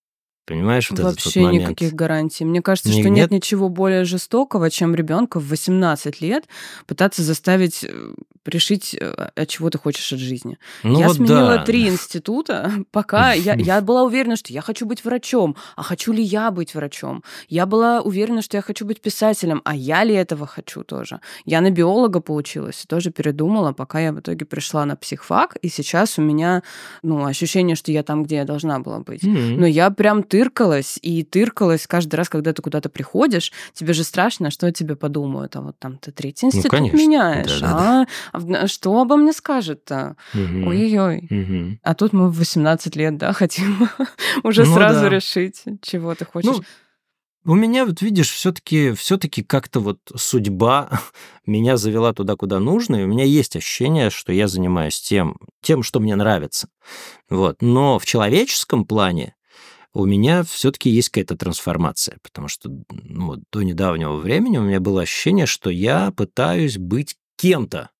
[0.48, 1.64] Понимаешь, вот Вообще этот вот момент.
[1.68, 2.44] никаких гарантий.
[2.46, 3.42] Мне кажется, Не- что нет нет?
[3.42, 6.44] ничего более жестокого, чем ребенка в 18 лет
[6.86, 8.12] пытаться заставить э,
[8.46, 10.58] решить, э, от чего ты хочешь от жизни.
[10.82, 11.64] Ну я вот сменила да.
[11.64, 15.56] три института, пока я, я была уверена, что я хочу быть врачом.
[15.76, 17.22] А хочу ли я быть врачом?
[17.48, 19.60] Я была уверена, что я хочу быть писателем.
[19.64, 21.20] А я ли этого хочу тоже?
[21.44, 25.56] Я на биолога получилась тоже передумала, пока я в итоге пришла на психфак.
[25.62, 26.62] И сейчас у меня
[27.02, 29.22] ну, ощущение, что я там, где я должна была быть.
[29.22, 34.50] Но я прям тыркалась, и тыркалась каждый раз, когда ты куда-то приходишь, тебе же страшно,
[34.50, 35.56] что тебе подумают.
[35.56, 36.96] А вот там ты третий институт конечно.
[36.96, 37.60] меняешь.
[37.60, 38.06] Да-да-да.
[38.32, 40.16] А, а в- что обо мне скажет-то?
[40.34, 40.68] Мгм.
[40.68, 41.26] Ой-ой-ой.
[41.28, 41.80] Мгм.
[41.82, 43.88] А тут мы в 18 лет, да, хотим
[44.44, 45.08] уже Ну сразу да.
[45.08, 46.48] решить, чего ты хочешь.
[46.48, 46.62] Ну,
[47.44, 51.00] у меня, вот видишь, все-таки все-таки как-то вот судьба
[51.46, 55.82] меня завела туда, куда нужно, и у меня есть ощущение, что я занимаюсь тем, тем,
[55.82, 56.68] что мне нравится.
[57.28, 57.56] Вот.
[57.60, 59.34] Но в человеческом плане
[59.94, 65.02] у меня все-таки есть какая-то трансформация, потому что ну, до недавнего времени у меня было
[65.02, 67.90] ощущение, что я пытаюсь быть кем-то,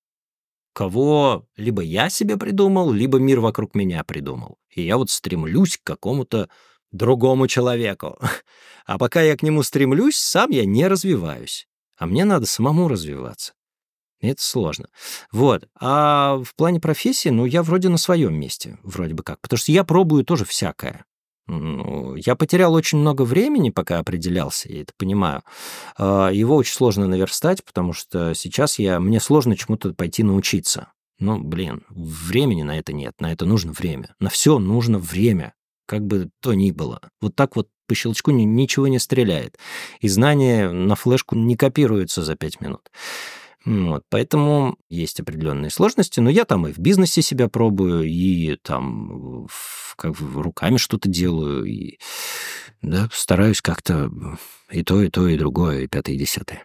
[0.72, 4.58] кого либо я себе придумал, либо мир вокруг меня придумал.
[4.74, 6.48] И я вот стремлюсь к какому-то
[6.92, 8.18] другому человеку.
[8.86, 11.68] А пока я к нему стремлюсь, сам я не развиваюсь.
[11.98, 13.52] А мне надо самому развиваться.
[14.20, 14.88] И это сложно.
[15.30, 15.68] Вот.
[15.78, 19.42] А в плане профессии, ну, я вроде на своем месте, вроде бы как.
[19.42, 21.04] Потому что я пробую тоже всякое.
[21.48, 25.42] Ну, я потерял очень много времени, пока определялся, я это понимаю.
[25.96, 30.92] А, Его очень сложно наверстать, потому что сейчас я, мне сложно чему-то пойти научиться.
[31.18, 34.14] Ну, блин, времени на это нет, на это нужно время.
[34.20, 35.54] На все нужно время,
[35.86, 37.00] как бы то ни было.
[37.20, 39.56] Вот так вот по щелчку ни- ничего не стреляет.
[40.00, 42.82] И знания на флешку не копируются за пять минут.
[43.68, 49.46] Вот, поэтому есть определенные сложности, но я там и в бизнесе себя пробую, и там
[49.46, 51.98] в- как бы руками что-то делаю, и
[52.80, 54.10] да, стараюсь как-то
[54.70, 56.64] и то, и то, и другое, и пятое, и десятое.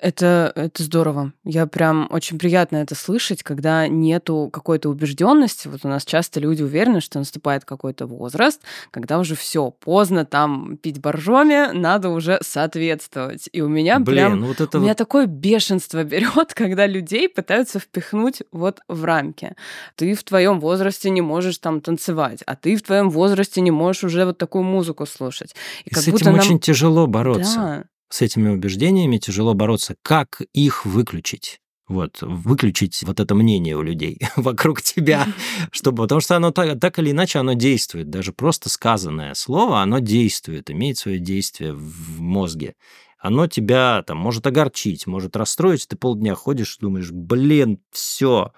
[0.00, 1.32] Это, это здорово.
[1.44, 5.68] Я прям очень приятно это слышать, когда нету какой-то убежденности.
[5.68, 10.76] Вот у нас часто люди уверены, что наступает какой-то возраст, когда уже все поздно там
[10.76, 13.48] пить боржоми, надо уже соответствовать.
[13.52, 14.98] И у меня Блин, прям ну вот это у меня вот...
[14.98, 19.54] такое бешенство берет, когда людей пытаются впихнуть вот в рамки.
[19.96, 24.04] Ты в твоем возрасте не можешь там танцевать, а ты в твоем возрасте не можешь
[24.04, 25.54] уже вот такую музыку слушать.
[25.84, 27.54] И И с этим очень тяжело бороться.
[27.56, 29.96] Да, С этими убеждениями тяжело бороться.
[30.02, 31.60] Как их выключить?
[31.88, 35.26] Вот, выключить вот это мнение у людей вокруг тебя,
[35.72, 38.10] чтобы, потому что оно так, так или иначе оно действует.
[38.10, 42.74] Даже просто сказанное слово, оно действует, имеет свое действие в мозге.
[43.18, 48.52] Оно тебя там может огорчить, может расстроить, ты полдня ходишь думаешь, блин, все,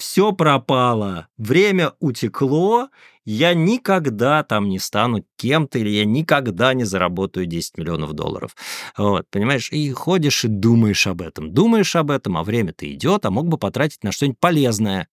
[0.00, 2.88] все пропало, время утекло,
[3.26, 8.56] я никогда там не стану кем-то, или я никогда не заработаю 10 миллионов долларов.
[8.96, 13.30] Вот, понимаешь, и ходишь и думаешь об этом, думаешь об этом, а время-то идет, а
[13.30, 15.06] мог бы потратить на что-нибудь полезное.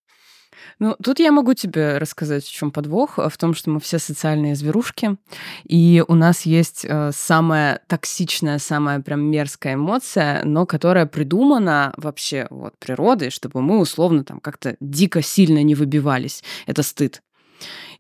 [0.80, 3.18] Ну, тут я могу тебе рассказать, в чем подвох.
[3.18, 5.18] В том, что мы все социальные зверушки,
[5.64, 12.48] и у нас есть э, самая токсичная, самая прям мерзкая эмоция, но которая придумана вообще
[12.50, 16.44] вот природой, чтобы мы условно там как-то дико сильно не выбивались.
[16.68, 17.24] Это стыд.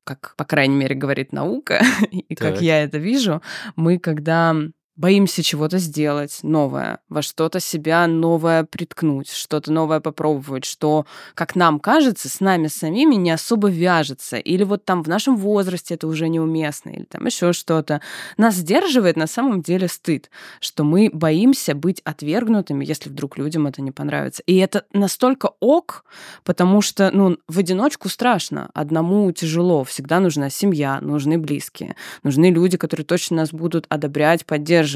[0.03, 2.61] Как, по крайней мере, говорит наука, и как Так.
[2.61, 3.41] я это вижу,
[3.75, 4.55] мы когда
[4.97, 11.05] боимся чего-то сделать новое, во что-то себя новое приткнуть, что-то новое попробовать, что,
[11.35, 14.37] как нам кажется, с нами самими не особо вяжется.
[14.37, 18.01] Или вот там в нашем возрасте это уже неуместно, или там еще что-то.
[18.37, 23.81] Нас сдерживает на самом деле стыд, что мы боимся быть отвергнутыми, если вдруг людям это
[23.83, 24.41] не понравится.
[24.47, 26.05] И это настолько ок,
[26.43, 29.83] потому что, ну, в одиночку страшно, одному тяжело.
[29.83, 34.86] Всегда нужна семья, нужны близкие, нужны люди, которые точно нас будут одобрять, поддерживать.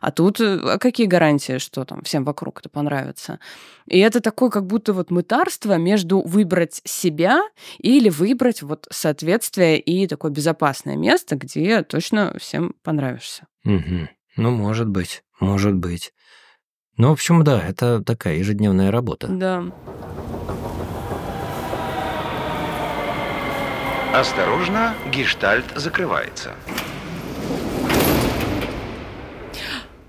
[0.00, 3.38] А тут э, а какие гарантии, что там всем вокруг это понравится?
[3.86, 7.42] И это такое как будто вот мытарство между выбрать себя
[7.78, 13.46] или выбрать вот соответствие и такое безопасное место, где точно всем понравишься.
[13.64, 14.08] Мгм.
[14.36, 16.12] Ну, может быть, может быть.
[16.96, 19.28] Ну, в общем, да, это такая ежедневная работа.
[19.28, 19.64] Да.
[24.12, 26.54] Осторожно, гештальт закрывается.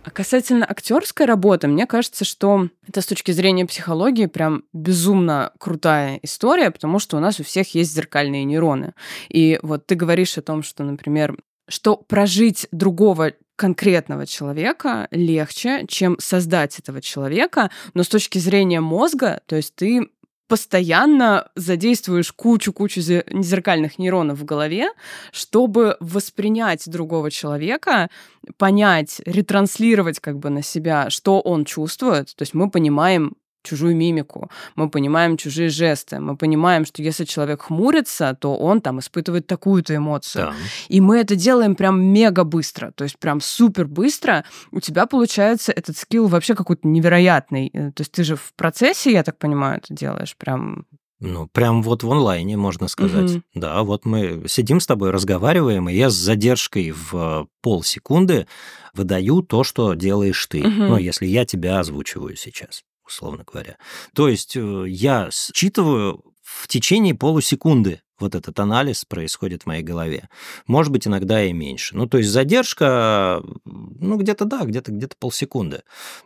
[0.09, 6.19] А касательно актерской работы, мне кажется, что это с точки зрения психологии прям безумно крутая
[6.23, 8.95] история, потому что у нас у всех есть зеркальные нейроны.
[9.27, 16.17] И вот ты говоришь о том, что, например, что прожить другого конкретного человека легче, чем
[16.19, 20.09] создать этого человека, но с точки зрения мозга, то есть ты
[20.49, 24.89] постоянно задействуешь кучу-кучу зеркальных нейронов в голове,
[25.31, 28.09] чтобы воспринять другого человека,
[28.57, 32.35] понять, ретранслировать как бы на себя, что он чувствует.
[32.35, 37.63] То есть мы понимаем чужую мимику, мы понимаем чужие жесты, мы понимаем, что если человек
[37.63, 40.45] хмурится, то он там испытывает такую-то эмоцию.
[40.47, 40.53] Да.
[40.87, 44.45] И мы это делаем прям мега быстро, то есть прям супер быстро.
[44.71, 47.69] У тебя получается этот скилл вообще какой-то невероятный.
[47.73, 50.85] Э, то есть ты же в процессе, я так понимаю, это делаешь прям
[51.21, 53.31] ну, прям вот в онлайне, можно сказать.
[53.31, 53.41] Угу.
[53.55, 58.47] Да, вот мы сидим с тобой, разговариваем, и я с задержкой в полсекунды
[58.93, 60.61] выдаю то, что делаешь ты.
[60.61, 60.69] Угу.
[60.69, 63.77] Ну, если я тебя озвучиваю сейчас условно говоря.
[64.13, 70.29] То есть э, я считываю в течение полусекунды вот этот анализ происходит в моей голове.
[70.67, 71.95] Может быть, иногда и меньше.
[71.95, 75.83] Ну, то есть задержка, ну, где-то да, где-то где полсекунды.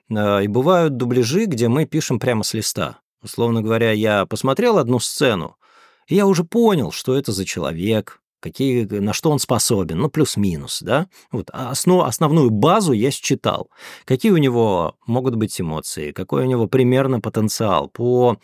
[0.09, 2.99] Э, и бывают дубляжи, где мы пишем прямо с листа.
[3.21, 5.55] Условно говоря, я посмотрел одну сцену,
[6.07, 10.81] и я уже понял, что это за человек, какие, на что он способен, ну, плюс-минус,
[10.81, 11.07] да.
[11.31, 13.69] Вот а основ, основную базу я считал.
[14.05, 18.37] Какие у него могут быть эмоции, какой у него примерно потенциал по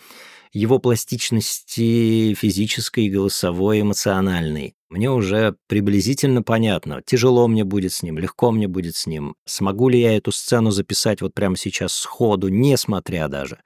[0.51, 4.73] его пластичности физической, голосовой, эмоциональной.
[4.89, 9.89] Мне уже приблизительно понятно, тяжело мне будет с ним, легко мне будет с ним, смогу
[9.89, 13.59] ли я эту сцену записать вот прямо сейчас сходу, не смотря даже.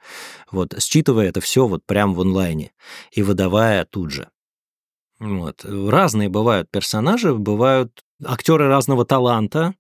[0.52, 2.72] Вот, считывая это все вот прямо в онлайне
[3.14, 4.28] и выдавая тут же.
[5.24, 5.64] Вот.
[5.64, 9.74] Разные бывают персонажи, бывают актеры разного таланта,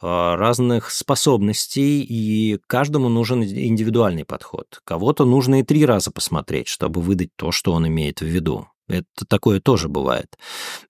[0.00, 4.80] а, разных способностей, и каждому нужен индивидуальный подход.
[4.84, 8.68] Кого-то нужно и три раза посмотреть, чтобы выдать то, что он имеет в виду.
[8.88, 10.36] Это такое тоже бывает.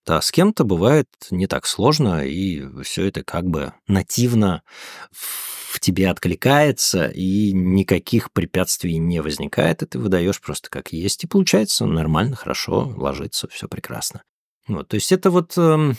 [0.05, 4.63] Да, с кем-то бывает не так сложно, и все это как бы нативно
[5.79, 11.87] тебе откликается, и никаких препятствий не возникает, и ты выдаешь просто как есть, и получается
[11.87, 14.23] нормально, хорошо, ложится, все прекрасно.
[14.67, 15.95] Вот, то есть это вот э,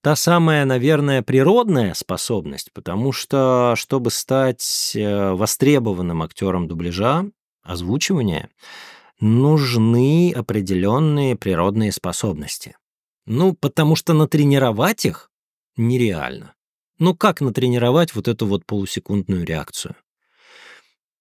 [0.00, 7.26] та самая, наверное, природная способность, потому что, чтобы стать э, востребованным актером дубляжа,
[7.62, 8.50] озвучивания,
[9.20, 12.76] нужны определенные природные способности.
[13.26, 15.30] Ну, потому что натренировать их
[15.76, 16.54] нереально.
[16.98, 19.94] Ну как натренировать вот эту вот полусекундную реакцию?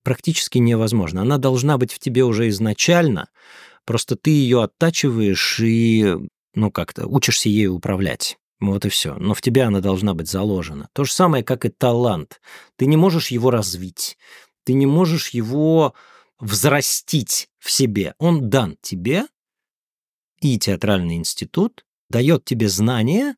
[0.03, 1.21] Практически невозможно.
[1.21, 3.29] Она должна быть в тебе уже изначально,
[3.85, 6.15] просто ты ее оттачиваешь и,
[6.55, 8.37] ну как-то, учишься ею управлять.
[8.59, 9.15] Вот и все.
[9.15, 10.89] Но в тебе она должна быть заложена.
[10.93, 12.41] То же самое, как и талант.
[12.75, 14.17] Ты не можешь его развить.
[14.63, 15.93] Ты не можешь его
[16.39, 18.15] взрастить в себе.
[18.17, 19.25] Он дан тебе,
[20.39, 23.35] и театральный институт дает тебе знания,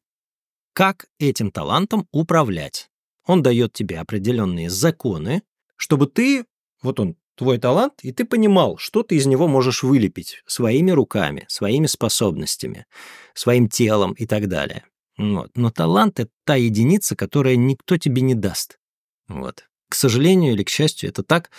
[0.80, 2.90] как этим талантом управлять.
[3.26, 5.44] Он дает тебе определенные законы,
[5.76, 6.46] чтобы ты,
[6.82, 11.44] вот он, твой талант, и ты понимал, что ты из него можешь вылепить своими руками,
[11.50, 12.86] своими способностями,
[13.34, 14.86] своим телом и так далее.
[15.18, 15.52] Вот.
[15.54, 18.80] Но талант— это та единица, которая никто тебе не даст.
[19.28, 19.66] Вот.
[19.90, 21.52] К сожалению или к счастью, это так.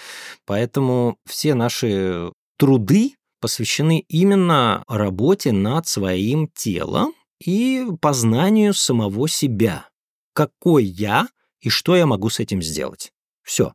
[0.47, 7.13] Поэтому все наши труды посвящены именно работе над своим телом,
[7.45, 9.89] и познанию самого себя.
[10.33, 11.29] Какой я
[11.61, 13.13] и что я могу с этим сделать.
[13.43, 13.75] Все.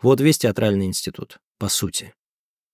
[0.00, 2.14] Вот весь театральный институт, по сути.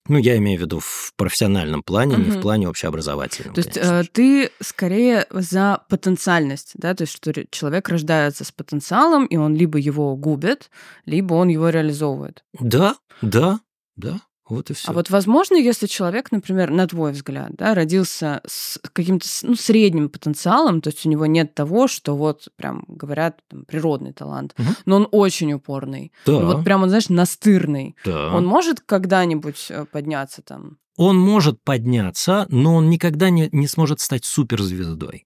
[0.09, 2.23] Ну, я имею в виду в профессиональном плане, угу.
[2.23, 3.53] не в плане общеобразовательном.
[3.53, 9.25] То есть э, ты скорее за потенциальность, да, то есть что человек рождается с потенциалом,
[9.25, 10.69] и он либо его губит,
[11.05, 12.43] либо он его реализовывает.
[12.59, 13.61] Да, да,
[13.95, 14.19] да.
[14.53, 14.89] Вот и все.
[14.89, 20.09] А вот возможно, если человек, например, на твой взгляд, да, родился с каким-то ну, средним
[20.09, 24.67] потенциалом, то есть у него нет того, что вот прям говорят там, природный талант, угу.
[24.85, 26.39] но он очень упорный, да.
[26.39, 27.95] вот прям он, знаешь, настырный.
[28.05, 28.35] Да.
[28.35, 30.77] Он может когда-нибудь э, подняться там?
[30.97, 35.25] Он может подняться, но он никогда не, не сможет стать суперзвездой.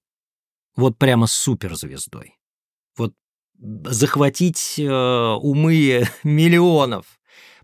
[0.78, 2.38] Вот прямо суперзвездой.
[2.96, 3.14] Вот
[3.58, 7.20] захватить э, умы миллионов.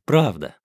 [0.06, 0.56] Правда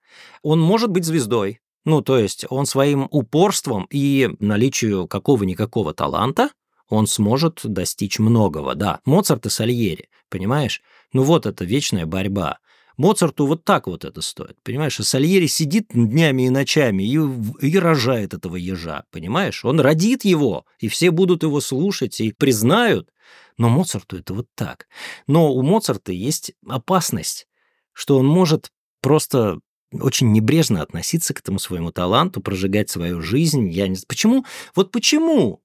[0.43, 1.61] он может быть звездой.
[1.85, 6.51] Ну, то есть он своим упорством и наличию какого-никакого таланта
[6.89, 8.75] он сможет достичь многого.
[8.75, 10.83] Да, Моцарт и Сальери, понимаешь?
[11.13, 12.59] Ну вот это вечная борьба.
[12.97, 14.99] Моцарту вот так вот это стоит, понимаешь?
[14.99, 17.17] А Сальери сидит днями и ночами и,
[17.65, 19.65] и рожает этого ежа, понимаешь?
[19.65, 23.11] Он родит его, и все будут его слушать и признают.
[23.57, 24.89] Но Моцарту это вот так.
[25.29, 27.47] Но у Моцарта есть опасность,
[27.93, 29.61] что он может просто
[29.93, 33.69] очень небрежно относиться к этому своему таланту, прожигать свою жизнь.
[33.69, 34.45] Я не Почему?
[34.75, 35.63] Вот почему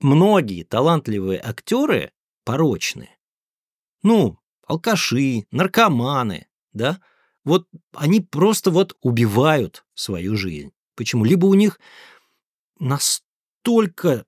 [0.00, 2.12] многие талантливые актеры
[2.44, 3.10] порочны?
[4.02, 7.00] Ну, алкаши, наркоманы, да?
[7.44, 10.72] Вот они просто вот убивают свою жизнь.
[10.94, 11.24] Почему?
[11.24, 11.78] Либо у них
[12.78, 14.24] настолько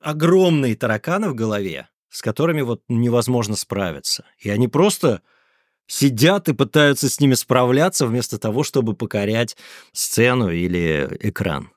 [0.00, 4.24] огромные тараканы в голове, с которыми вот невозможно справиться.
[4.38, 5.22] И они просто
[5.86, 9.56] сидят и пытаются с ними справляться вместо того, чтобы покорять
[9.92, 11.70] сцену или экран.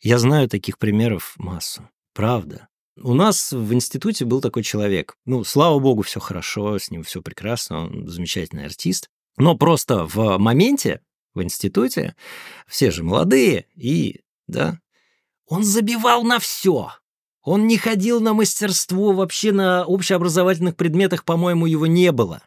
[0.00, 1.88] Я знаю таких примеров массу.
[2.14, 2.68] Правда.
[3.00, 5.16] У нас в институте был такой человек.
[5.24, 9.08] Ну, слава богу, все хорошо, с ним все прекрасно, он замечательный артист.
[9.36, 11.00] Но просто в моменте
[11.34, 12.16] в институте
[12.66, 14.80] все же молодые, и, да,
[15.46, 16.92] он забивал на все.
[17.42, 22.42] Он не ходил на мастерство, вообще на общеобразовательных предметах, по-моему, его не было.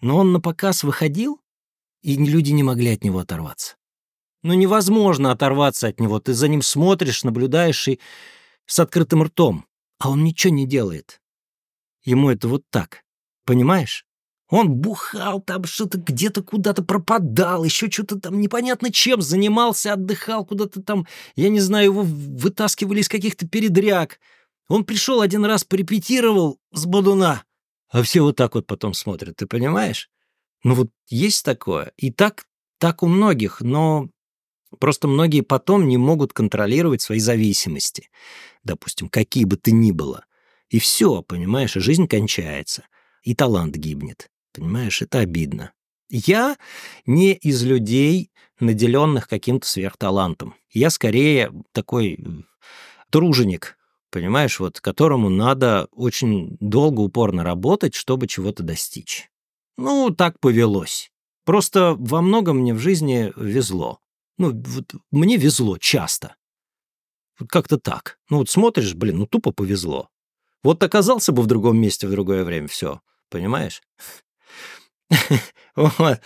[0.00, 1.40] Но он на показ выходил,
[2.02, 3.76] и люди не могли от него оторваться.
[4.42, 6.20] Ну, невозможно оторваться от него.
[6.20, 7.98] Ты за ним смотришь, наблюдаешь и
[8.66, 9.64] с открытым ртом,
[9.98, 11.22] а он ничего не делает.
[12.04, 13.04] Ему это вот так,
[13.46, 14.04] понимаешь?
[14.50, 20.82] Он бухал там, что-то где-то куда-то пропадал, еще что-то там непонятно чем занимался, отдыхал куда-то
[20.82, 24.20] там, я не знаю, его вытаскивали из каких-то передряг.
[24.68, 27.44] Он пришел один раз, порепетировал с бодуна,
[27.94, 30.10] а все вот так вот потом смотрят, ты понимаешь?
[30.64, 31.92] Ну вот есть такое.
[31.96, 32.44] И так,
[32.78, 34.10] так у многих, но
[34.80, 38.10] просто многие потом не могут контролировать свои зависимости.
[38.64, 40.24] Допустим, какие бы ты ни было.
[40.70, 42.84] И все, понимаешь, и жизнь кончается.
[43.22, 44.28] И талант гибнет.
[44.52, 45.70] Понимаешь, это обидно.
[46.10, 46.56] Я
[47.06, 50.56] не из людей, наделенных каким-то сверхталантом.
[50.72, 52.18] Я скорее такой
[53.10, 53.78] труженик,
[54.14, 59.28] понимаешь, вот которому надо очень долго, упорно работать, чтобы чего-то достичь.
[59.76, 61.10] Ну, так повелось.
[61.44, 63.98] Просто во многом мне в жизни везло.
[64.38, 66.36] Ну, вот мне везло часто.
[67.40, 68.20] Вот как-то так.
[68.30, 70.08] Ну, вот смотришь, блин, ну тупо повезло.
[70.62, 73.00] Вот оказался бы в другом месте в другое время, все,
[73.30, 73.82] понимаешь?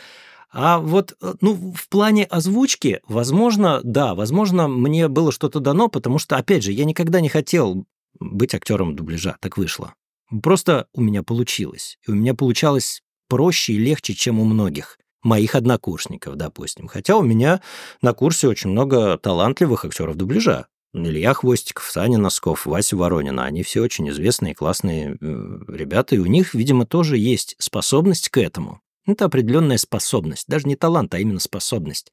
[0.51, 6.19] А вот, э, ну, в плане озвучки, возможно, да, возможно, мне было что-то дано, потому
[6.19, 7.85] что, опять же, я никогда не хотел
[8.19, 9.95] быть актером дубляжа, так вышло.
[10.43, 11.99] Просто у меня получилось.
[12.07, 16.89] И у меня получалось проще и легче, чем у многих моих однокурсников, допустим.
[16.89, 17.61] Хотя у меня
[18.03, 20.67] на курсе очень много талантливых актеров дубляжа.
[20.95, 23.45] Илья Хвостиков, Саня Носков, Вася Воронина.
[23.45, 28.39] Они все очень известные, классные э, ребята, и у них, видимо, тоже есть способность к
[28.39, 28.81] этому.
[29.09, 32.13] Это определенная способность, даже не талант, а именно способность.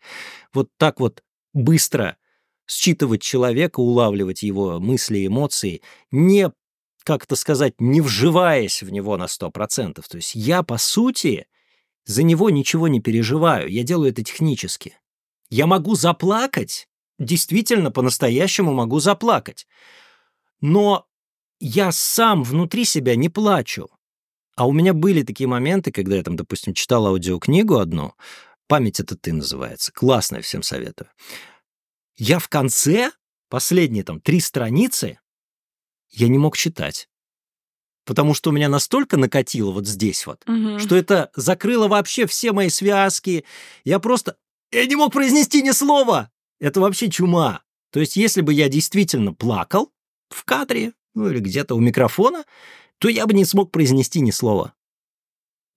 [0.53, 2.15] Вот так вот быстро
[2.67, 5.81] считывать человека, улавливать его мысли, эмоции,
[6.11, 6.53] не,
[7.03, 10.01] как это сказать, не вживаясь в него на 100%.
[10.07, 11.47] То есть я, по сути,
[12.05, 14.97] за него ничего не переживаю, я делаю это технически.
[15.49, 16.87] Я могу заплакать,
[17.19, 19.67] действительно по-настоящему могу заплакать.
[20.61, 21.05] Но
[21.59, 23.89] я сам внутри себя не плачу.
[24.55, 28.13] А у меня были такие моменты, когда я там, допустим, читал аудиокнигу одну,
[28.67, 31.09] «Память— это ты» называется, классная, всем советую.
[32.17, 33.11] Я в конце,
[33.49, 35.19] последние там три страницы,
[36.09, 37.09] я не мог читать.
[38.05, 40.79] Потому что у меня настолько накатило вот здесь вот, Мгм.
[40.79, 43.45] что это закрыло вообще все мои связки.
[43.83, 44.37] Я просто...
[44.71, 46.31] Я не мог произнести ни слова!
[46.59, 47.61] Это вообще чума.
[47.91, 49.91] То есть, если бы я действительно плакал
[50.29, 52.45] в кадре, ну или где-то у микрофона,
[53.05, 54.73] то я бы не смог произнести ни слова.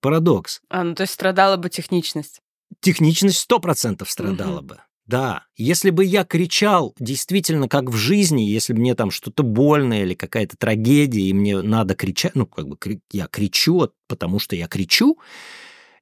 [0.00, 0.62] Парадокс.
[0.70, 2.40] А, ну то есть страдала бы техничность.
[2.80, 4.66] Техничность сто процентов страдала Мгм.
[4.66, 4.78] бы.
[5.04, 10.00] Да, если бы я кричал действительно как в жизни, если бы мне там что-то больно
[10.02, 12.78] или какая-то трагедия, и мне надо кричать, ну, как бы
[13.12, 15.18] я кричу, от- потому что я кричу,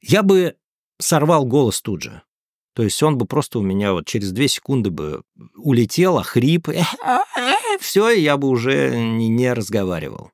[0.01, 0.55] я бы
[1.01, 2.23] сорвал голос тут же.
[2.77, 5.25] То есть он бы просто у меня вот через две секунды бы
[5.57, 6.69] улетел, охрип,
[7.81, 10.31] все, и я бы уже не, не разговаривал.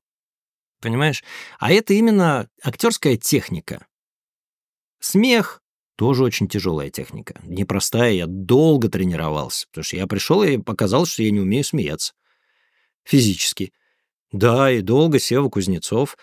[0.82, 1.22] Понимаешь?
[1.60, 3.86] А это именно актерская техника.
[4.98, 5.62] Смех
[5.96, 7.40] тоже очень тяжелая техника.
[7.44, 9.66] Непростая, я долго тренировался.
[9.68, 12.14] Потому что я пришел и показал, что я не умею смеяться.
[13.04, 13.72] Физически.
[14.32, 16.16] Да, и долго Сева Кузнецов.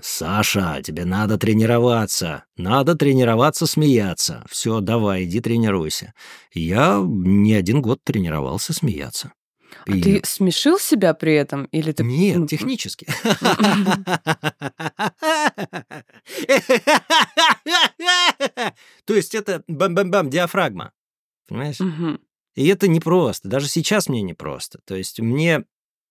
[0.00, 2.44] Саша, тебе надо тренироваться.
[2.56, 4.44] Надо тренироваться смеяться.
[4.48, 6.14] Все, давай, иди тренируйся.
[6.52, 9.32] Я не один год тренировался смеяться.
[9.86, 11.64] А И- ты смешил себя при этом?
[11.66, 12.04] Или ты...
[12.04, 13.06] Нет, технически.
[19.04, 20.92] То есть это бам-бам-бам, диафрагма.
[21.48, 21.78] Понимаешь?
[22.54, 23.48] И это непросто.
[23.48, 24.80] Даже сейчас мне непросто.
[24.84, 25.64] То есть мне,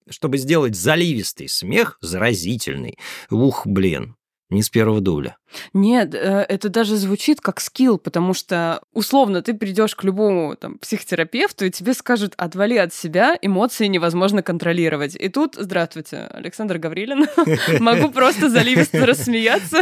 [0.09, 2.97] чтобы сделать заливистый смех, заразительный,
[3.29, 4.15] ух, блин,
[4.49, 5.37] не с первого дубля.
[5.73, 10.77] Нет, э, это даже звучит как скилл, потому что условно ты придешь к любому там,
[10.77, 15.15] психотерапевту, и тебе скажут, отвали от себя, эмоции невозможно контролировать.
[15.15, 17.27] И тут, здравствуйте, Александр Гаврилин,
[17.79, 19.79] могу просто заливисто рассмеяться.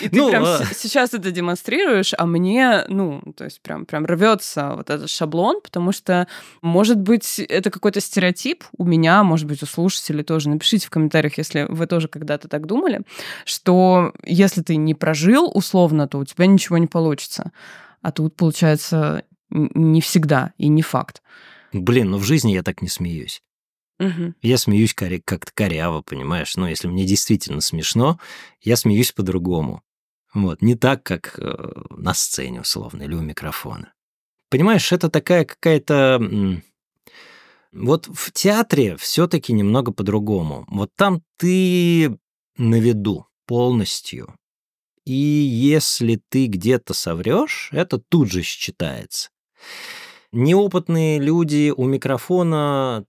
[0.00, 4.04] И ты Ну, прям а- сейчас это демонстрируешь, а мне, ну, то есть прям, прям
[4.06, 6.26] рвется вот этот шаблон, потому что,
[6.62, 10.48] может быть, это какой-то стереотип у меня, может быть, у слушателей тоже.
[10.48, 13.02] Напишите в комментариях, если вы тоже когда-то так думали,
[13.44, 13.61] что
[14.24, 17.52] если ты не прожил условно, то у тебя ничего не получится.
[18.00, 21.22] А тут, получается, не всегда и не факт.
[21.72, 23.42] Блин, ну в жизни я так не смеюсь.
[23.98, 24.34] Мгм.
[24.42, 26.56] Я смеюсь коря- как-то коряво, понимаешь?
[26.56, 28.18] Но если мне действительно смешно,
[28.60, 29.82] я смеюсь по-другому.
[30.34, 33.92] Вот, не так, как э, на сцене, условно, или у микрофона.
[34.50, 36.20] Понимаешь, это такая какая-то...
[37.72, 40.66] Вот в театре все-таки немного по-другому.
[40.68, 42.18] Вот там ты
[42.58, 44.34] на виду полностью.
[45.04, 49.30] И если ты где-то соврешь, это тут же считается.
[50.30, 53.04] Неопытные люди у микрофона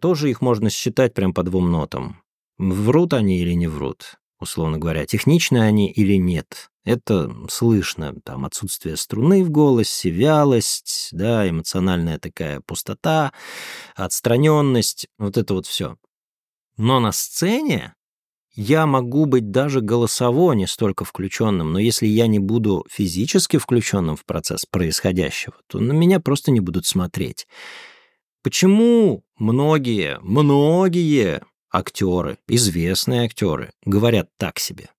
[0.00, 2.22] тоже их можно считать прям по двум нотам.
[2.58, 5.06] Врут они или не врут, условно говоря.
[5.06, 6.70] Техничны они или нет.
[6.84, 8.14] Это слышно.
[8.24, 13.32] Там отсутствие струны в голосе, вялость, да, эмоциональная такая пустота,
[13.94, 15.96] отстраненность, вот это вот все.
[16.76, 17.94] Но на сцене
[18.60, 24.16] я могу быть даже голосово не столько включенным, но если я не буду физически включенным
[24.16, 27.46] в процесс происходящего, то на меня просто не будут смотреть.
[28.42, 34.90] Почему многие, многие актеры, известные актеры, говорят так себе?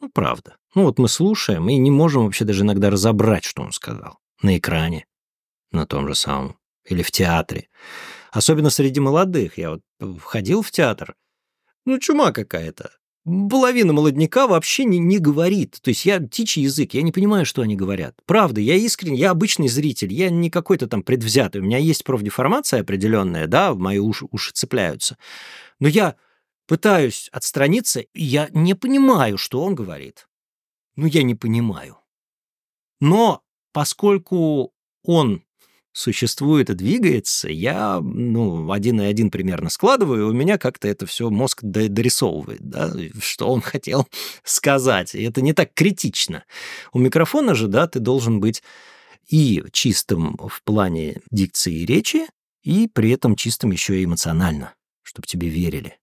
[0.00, 0.56] Ну, правда.
[0.74, 4.18] Ну, вот мы слушаем и не можем вообще даже иногда разобрать, что он сказал.
[4.42, 5.06] На экране,
[5.70, 7.68] на том же самом, или в театре.
[8.32, 9.58] Особенно среди молодых.
[9.58, 9.82] Я вот
[10.24, 11.14] ходил в театр,
[11.84, 12.90] ну, чума какая-то.
[13.24, 15.78] Половина молодняка вообще не, не говорит.
[15.82, 18.20] То есть я птичий язык, я не понимаю, что они говорят.
[18.26, 21.62] Правда, я искренне, я обычный зритель, я не какой-то там предвзятый.
[21.62, 25.16] У меня есть профдеформация определенная, да, в мои уши, уши цепляются.
[25.80, 26.16] Но я
[26.66, 30.28] пытаюсь отстраниться, и я не понимаю, что он говорит.
[30.96, 31.98] Ну, я не понимаю.
[33.00, 35.42] Но поскольку он
[35.94, 41.06] существует и двигается, я, ну, один и один примерно складываю, и у меня как-то это
[41.06, 44.06] все мозг до- дорисовывает, да, что он хотел
[44.42, 45.14] сказать.
[45.14, 46.44] И это не так критично.
[46.92, 48.62] У микрофона же, да, ты должен быть
[49.28, 52.26] и чистым в плане дикции и речи,
[52.62, 55.96] и при этом чистым еще и эмоционально, чтобы тебе верили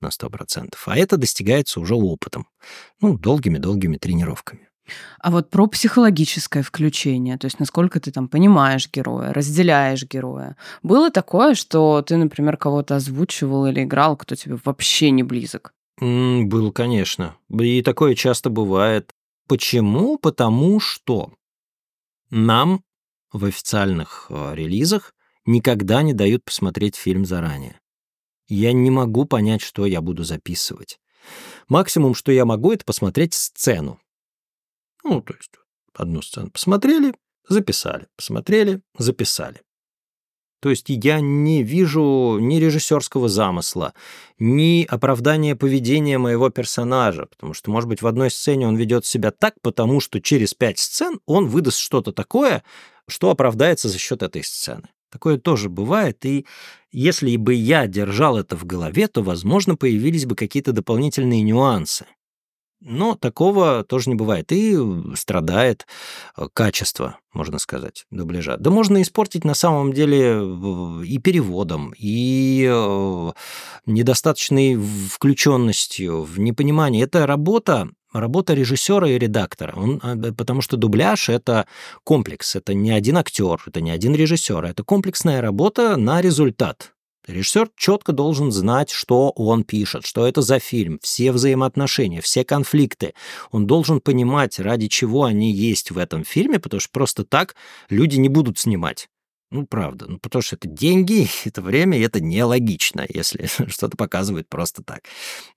[0.00, 0.74] на 100%.
[0.86, 2.46] А это достигается уже опытом,
[3.00, 4.68] ну, долгими-долгими тренировками.
[5.20, 10.56] А вот про психологическое включение, то есть насколько ты там понимаешь героя, разделяешь героя.
[10.82, 15.72] Было такое, что ты, например, кого-то озвучивал или играл, кто тебе вообще не близок?
[16.00, 17.36] М, Было, конечно.
[17.50, 19.12] И такое часто бывает.
[19.48, 20.18] Почему?
[20.18, 21.32] Потому что
[22.30, 22.82] нам
[23.32, 25.14] в официальных э, релизах
[25.46, 27.80] никогда не дают посмотреть фильм заранее.
[28.48, 30.98] Я не могу понять, что я буду записывать.
[31.68, 34.00] Максимум, что я могу, это посмотреть сцену.
[35.04, 35.50] Ну, то есть
[35.94, 37.14] одну сцену посмотрели,
[37.48, 39.60] записали, посмотрели, записали.
[40.62, 43.94] То есть я не вижу ни режиссерского замысла,
[44.38, 49.32] ни оправдания поведения моего персонажа, потому что, может быть, в одной сцене он ведет себя
[49.32, 52.62] так, потому что через пять сцен он выдаст что-то такое,
[53.08, 54.88] что оправдается за счет этой сцены.
[55.10, 56.46] Такое тоже бывает, и
[56.92, 62.06] если бы я держал это в голове, то, возможно, появились бы какие-то дополнительные нюансы.
[62.84, 64.50] Но такого тоже не бывает.
[64.50, 64.76] И
[65.14, 65.86] страдает
[66.36, 68.56] э, качество, можно сказать, дубляжа.
[68.56, 70.42] Да можно испортить на самом деле
[71.04, 73.32] и переводом, и э,
[73.86, 77.04] недостаточной включенностью, в непонимании.
[77.04, 79.74] Это работа, работа режиссера и редактора.
[79.76, 81.66] Он, э, потому что дубляж— это
[82.02, 86.92] комплекс, это не один актер, это не один режиссер, это комплексная работа на результат.
[87.26, 93.14] Режиссер четко должен знать, что он пишет, что это за фильм, все взаимоотношения, все конфликты.
[93.52, 97.54] Он должен понимать, ради чего они есть в этом фильме, потому что просто так
[97.88, 99.08] люди не будут снимать.
[99.52, 100.06] Ну, правда.
[100.08, 105.02] Ну, потому что это деньги, это время, и это нелогично, если что-то показывают просто так.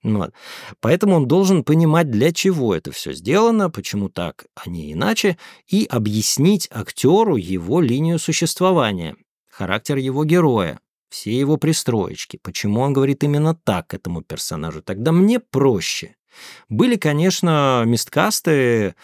[0.02, 0.34] Вот.
[0.80, 5.86] Поэтому он должен понимать, для чего это все сделано, почему так, а не иначе, и
[5.90, 9.16] объяснить актеру его линию существования,
[9.50, 10.78] характер его героя,
[11.08, 14.82] все его пристроечки, почему он говорит именно так этому персонажу.
[14.82, 16.16] Тогда мне проще.
[16.68, 18.94] Были, конечно, мисткасты,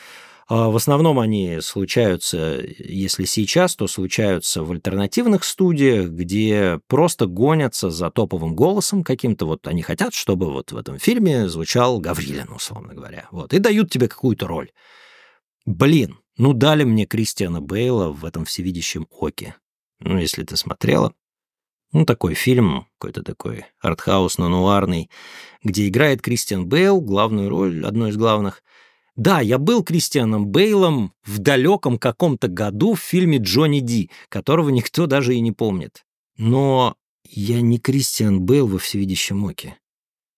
[0.49, 7.89] А В основном они случаются, если сейчас, то случаются в альтернативных студиях, где просто гонятся
[7.89, 9.47] за топовым голосом каким-то.
[9.47, 13.29] Вот они хотят, чтобы вот в этом фильме звучал Гаврилин, условно говоря.
[13.31, 14.73] Вот, и дают тебе какую-то роль.
[15.65, 19.55] Блин, ну дали мне Кристиана Бейла в этом всевидящем оке.
[20.01, 21.15] Ну, если ты смотрела.
[21.93, 25.11] Ну, такой фильм, какой-то такой артхаус-нуарный,
[25.63, 28.63] где играет Кристиан Бейл, главную роль, одну из главных.
[29.15, 35.07] Да, я был Кристианом Бейлом в далеком каком-то году в фильме Джонни Ди, которого никто
[35.07, 36.07] даже и не помнит.
[36.39, 39.77] Но я не Кристиан Бейл во всевидящем оке.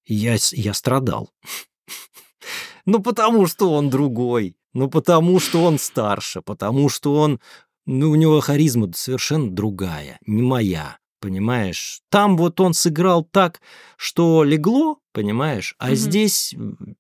[0.07, 1.31] Я, я страдал.
[2.87, 4.59] Ну, потому что он другой.
[4.75, 6.43] Ну, потому что он старше.
[6.43, 7.41] Потому что он...
[7.87, 12.03] Ну, у него харизма совершенно другая, не моя понимаешь?
[12.11, 13.63] Там вот он сыграл так,
[13.97, 15.97] что легло, понимаешь, а Мгм.
[15.97, 16.55] здесь,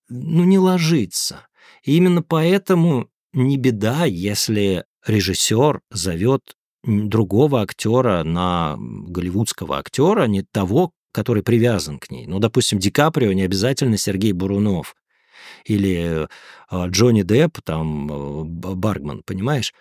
[0.09, 1.47] ну, не ложится.
[1.83, 10.93] И именно поэтому не беда, если режиссер зовет другого актера на голливудского актера, не того,
[11.12, 12.27] который привязан к ней.
[12.27, 14.97] Ну, допустим, Ди Каприо не обязательно Сергей Бурунов
[15.66, 16.27] или
[16.70, 19.75] э, Джонни Депп, там, Б- Баргман, понимаешь?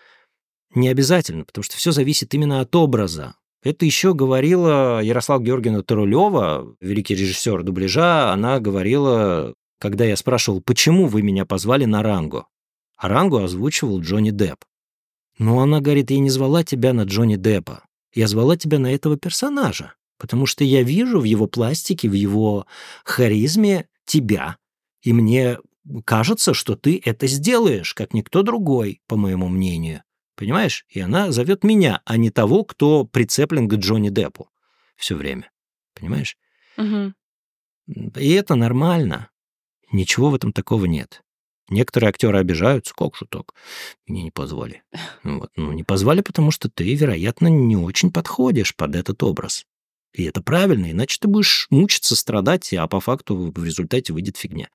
[0.76, 3.36] Не обязательно, потому что все зависит именно от образа.
[3.64, 8.34] Это еще говорила Ярослав Георгиевна Тарулева, великий режиссер дубляжа.
[8.34, 12.45] Она говорила, когда я спрашивал, почему вы меня позвали на Ранго.
[12.97, 14.66] А Ранго озвучивал Джонни Депп.
[15.39, 17.86] Но она говорит, я не звала тебя на Джонни Деппа.
[18.14, 19.93] Я звала тебя на этого персонажа.
[20.20, 22.68] Потому что я вижу в его пластике, в его
[23.05, 24.57] харизме тебя.
[25.01, 25.57] И мне
[26.03, 30.03] кажется, что ты это сделаешь, как никто другой, по моему мнению.
[30.36, 30.86] Понимаешь?
[30.90, 34.50] И она зовет меня, а не того, кто прицеплен к Джонни Деппу
[34.96, 35.52] все время.
[35.94, 36.38] Понимаешь?
[36.78, 37.16] Мгм.
[37.88, 39.30] И это нормально.
[39.92, 41.24] Ничего в этом такого нет.
[41.70, 43.54] Некоторые актеры обижаются, как так?
[44.08, 44.84] Мне не позвали.
[45.24, 45.52] Вот.
[45.56, 49.66] Ну, не позвали, потому что ты, вероятно, не очень подходишь под этот образ.
[50.14, 54.68] И это правильно, иначе ты будешь мучиться, страдать, а по факту в результате выйдет фигня.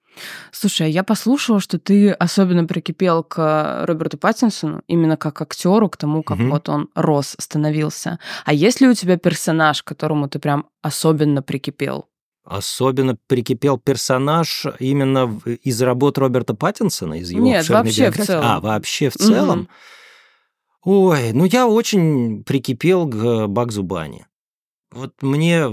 [0.50, 5.96] Слушай, а я послушала, что ты особенно прикипел к Роберту Паттинсону, именно как актеру, к
[5.96, 6.50] тому, как Мгм.
[6.50, 8.18] вот он рос, становился.
[8.44, 12.06] А есть ли у тебя персонаж, к которому ты прям особенно прикипел?
[12.44, 18.26] Особенно прикипел персонаж именно в- из работ Роберта Паттинсона, из его Нет, вообще в биографии?
[18.26, 18.44] целом.
[18.44, 19.24] А, вообще в Мгм.
[19.28, 19.68] целом?
[20.82, 24.26] Ой, ну я очень прикипел к Багзу Бани.
[24.90, 25.66] Вот мне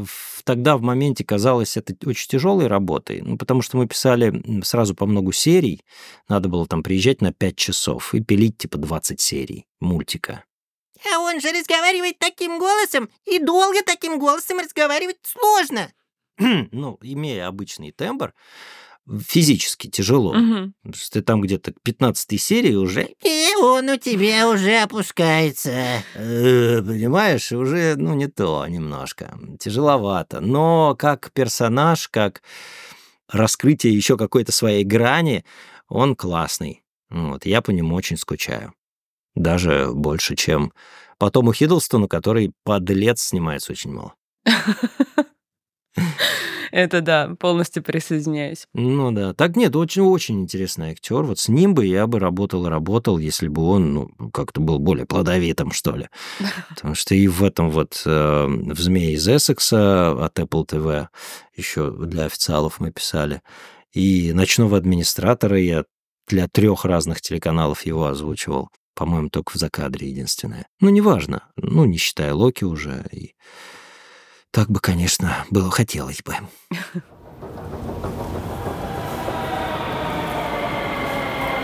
[0.44, 5.06] тогда в моменте казалось это очень тяжелой работой, ну, потому что мы писали сразу по
[5.06, 5.84] много серий,
[6.28, 10.44] надо было там приезжать на 5 часов и пилить типа 20 серий мультика.
[11.14, 15.92] А он же разговаривает таким голосом, и долго таким голосом разговаривать сложно.
[16.72, 18.34] ну, имея обычный тембр,
[19.26, 20.36] физически тяжело.
[20.94, 26.04] Что ты там где-то к 15 серии уже, И он у тебя уже опускается.
[26.16, 29.38] э, понимаешь, уже, ну, не то немножко.
[29.60, 30.42] Тяжеловато.
[30.42, 32.42] Но как персонаж, как
[33.30, 35.46] раскрытие еще какой-то своей грани,
[35.88, 36.84] он классный.
[37.10, 38.74] Вот, я по нему очень скучаю.
[39.36, 40.74] Даже больше, чем
[41.18, 44.16] по Тому Хиддлстону, который подлец снимается очень мало.
[46.72, 48.68] Это да, полностью присоединяюсь.
[48.74, 49.34] Ну да.
[49.34, 51.24] Так нет, очень-очень интересный актер.
[51.24, 54.80] Вот с ним бы я бы работал и работал, если бы он ну, как-то был
[54.80, 56.10] более плодовитым, что ли.
[56.70, 61.08] Потому что и в этом вот э, в «Змее из Эссекса» от Apple TV
[61.56, 63.42] еще для официалов мы писали.
[63.94, 65.86] И «Ночного администратора» я
[66.28, 68.70] для трех разных телеканалов его озвучивал.
[68.96, 70.68] По-моему, только в закадре единственное.
[70.80, 71.44] Ну, неважно.
[71.58, 73.06] Ну, не считая Локи уже.
[73.12, 73.36] И
[74.56, 76.34] так бы, конечно, было хотелось бы.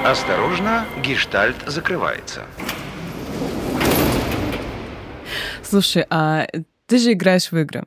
[0.03, 2.45] Осторожно, гештальт закрывается.
[5.63, 6.47] Слушай, а
[6.87, 7.85] ты же играешь в игры.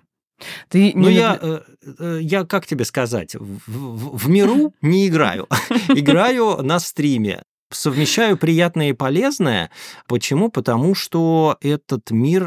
[0.70, 1.60] Ты Ну, не я, э,
[1.98, 5.46] э, я, как тебе сказать, в, в- в миру не играю.
[5.88, 7.42] Играю на стриме.
[7.70, 9.70] Совмещаю приятное и полезное.
[10.06, 10.50] Почему?
[10.50, 12.44] Потому что этот мир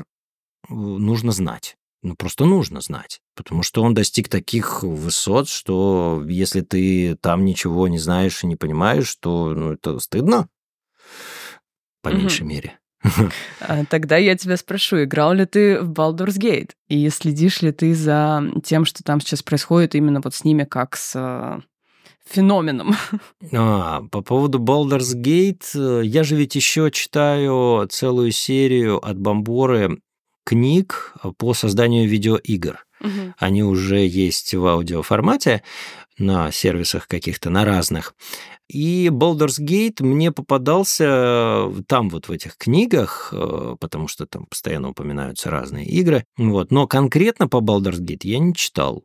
[0.69, 1.77] э, нужно знать.
[2.07, 3.19] Ну, просто нужно знать.
[3.35, 8.55] Потому что он достиг таких высот, что если ты там ничего не знаешь и не
[8.55, 10.47] понимаешь, то ну, это стыдно.
[12.01, 12.79] По меньшей мере.
[13.59, 16.71] А, Тогда я тебя спрошу, играл ли ты в Baldur's Gate?
[16.87, 20.95] И следишь ли ты за тем, что там сейчас происходит именно вот с ними, как
[20.95, 21.59] с э,
[22.25, 22.95] феноменом?
[23.53, 29.99] А, по поводу Baldur's Gate, э, я же ведь еще читаю целую серию от Бомборы
[30.47, 32.85] книг по созданию видеоигр.
[33.37, 35.61] Они уже есть в аудиоформате.
[36.19, 38.15] на сервисах каких-то, на разных.
[38.67, 44.89] И Baldur's Gate мне попадался там вот в этих книгах, э, потому что там постоянно
[44.89, 46.25] упоминаются разные игры.
[46.37, 46.71] Вот.
[46.71, 49.03] Но конкретно по Baldur's Gate я не читал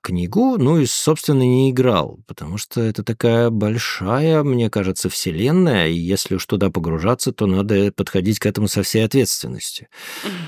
[0.00, 5.94] книгу, ну и, собственно, не играл, потому что это такая большая, мне кажется, вселенная, и
[5.94, 9.88] если уж туда погружаться, то надо подходить к этому со всей ответственностью.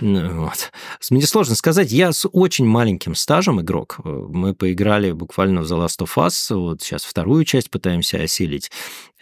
[0.00, 0.72] Ну вот.
[1.10, 3.98] Мне сложно сказать, я с очень маленьким стажем игрок.
[4.04, 8.70] Мы поиграли буквально в The Last of Us, вот сейчас вторую часть пытаемся осилить.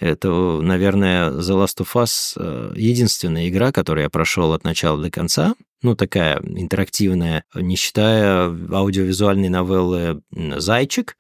[0.00, 0.30] Это,
[0.62, 5.54] наверное, The Last of Us э, единственная игра, которую я прошел от начала до конца.
[5.82, 11.18] Ну, такая интерактивная, не считая аудиовизуальной новеллы «Зайчик»,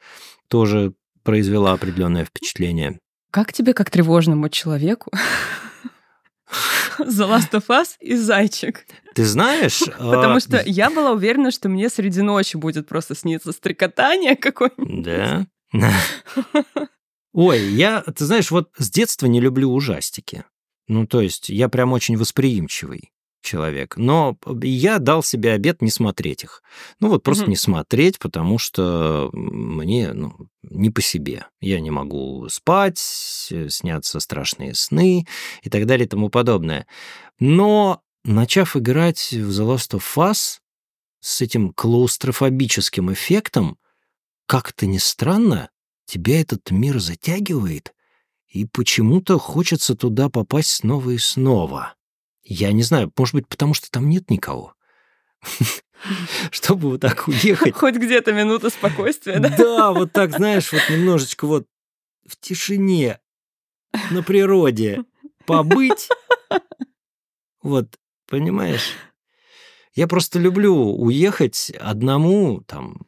[0.48, 2.98] тоже произвела определенное впечатление.
[3.30, 5.10] Как тебе, как тревожному человеку,
[6.98, 8.86] The Last of Us и Зайчик.
[9.14, 9.82] Ты знаешь...
[9.98, 15.04] Потому а, что я была уверена, что мне среди ночи будет просто сниться стрекотание какое-нибудь.
[15.04, 15.46] Да?
[17.32, 20.44] Ой, я, ты знаешь, вот с детства не люблю ужастики.
[20.88, 23.12] Ну, то есть я прям очень восприимчивый
[23.42, 23.96] человек.
[23.96, 26.62] Но я дал себе обед не смотреть их.
[26.98, 27.50] Ну вот просто mm-hmm.
[27.50, 31.46] не смотреть, потому что мне ну, не по себе.
[31.60, 35.26] Я не могу спать, снятся страшные сны
[35.62, 36.86] и так далее и тому подобное.
[37.38, 40.58] Но начав играть в The Last of Us
[41.20, 43.78] с этим клаустрофобическим эффектом,
[44.46, 45.70] как-то не странно,
[46.10, 47.94] тебя этот мир затягивает,
[48.48, 51.94] и почему-то хочется туда попасть снова и снова.
[52.42, 54.74] Я не знаю, может быть, потому что там нет никого.
[56.50, 57.74] Чтобы вот так уехать.
[57.74, 59.56] Хоть где-то минута спокойствия, да?
[59.56, 61.66] Да, вот так, знаешь, вот немножечко вот
[62.26, 63.20] в тишине,
[64.10, 65.04] на природе
[65.46, 66.08] побыть.
[67.62, 68.94] Вот, понимаешь?
[69.94, 73.06] Я просто люблю уехать одному, там,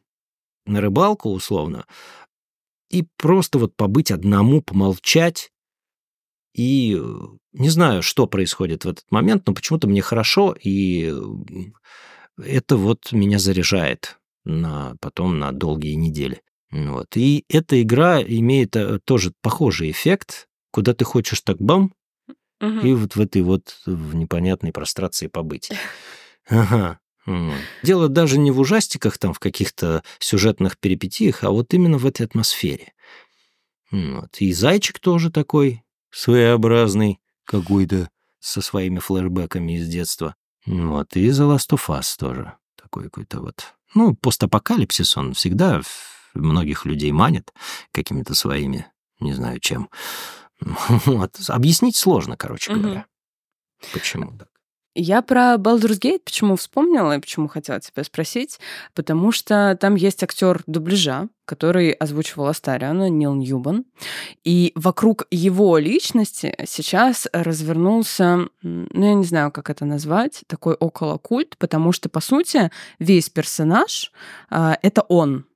[0.67, 1.87] на рыбалку условно,
[2.93, 5.51] и просто вот побыть одному, помолчать.
[6.55, 7.21] И э,
[7.53, 11.13] не знаю, что происходит в этот момент, но почему-то мне хорошо, и
[12.39, 16.43] это вот меня заряжает на, потом на долгие недели.
[16.71, 17.17] Вот.
[17.17, 21.95] И эта игра имеет э, тоже похожий эффект, куда ты хочешь так бам,
[22.61, 22.79] угу.
[22.81, 25.71] и вот в этой вот в непонятной прострации побыть.
[26.49, 26.99] Ага.
[27.83, 32.27] Дело даже не в ужастиках, там, в каких-то сюжетных перипетиях, а вот именно в этой
[32.27, 32.93] атмосфере.
[33.91, 34.37] Вот.
[34.39, 38.11] И зайчик тоже такой своеобразный какой-то,
[38.41, 40.35] со своими флешбэками из детства.
[40.67, 41.17] Вот.
[41.17, 43.75] И The Last of Us тоже такой какой-то вот...
[43.95, 45.81] Ну, постапокалипсис, он всегда
[46.35, 47.53] многих людей манит
[47.93, 48.87] какими-то своими,
[49.21, 49.89] не знаю чем.
[51.07, 51.37] Вот.
[51.49, 53.07] Объяснить сложно, короче говоря.
[53.93, 54.49] Почему так?
[54.95, 58.61] Я про Baldur's Gate почему вспомнила и почему хотела тебя спросить,
[58.95, 63.87] потому что там есть актер дубляжа, который озвучивал Астариана, Нил Ньюбан.
[64.45, 71.17] И вокруг его личности сейчас развернулся, ну, я не знаю, как это назвать, такой около
[71.17, 74.13] культ, потому что, по сути, весь персонаж
[74.51, 75.47] э,— это он.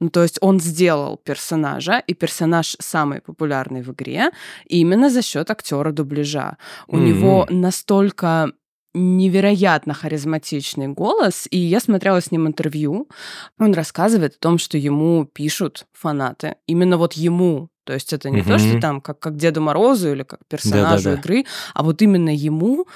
[0.00, 4.30] Ну, то есть он сделал персонажа, и персонаж самый популярный в игре
[4.66, 6.58] именно за счет актера дубляжа.
[6.86, 7.00] У mm-hmm.
[7.00, 8.52] него настолько
[8.94, 13.08] невероятно харизматичный голос, и я смотрела с ним интервью.
[13.58, 16.56] Он рассказывает о том, что ему пишут фанаты.
[16.66, 17.68] Именно вот ему.
[17.84, 18.50] То есть это не угу.
[18.50, 21.20] то, что там как, как Деду Морозу или как персонажу Да-да-да.
[21.20, 22.86] игры, а вот именно ему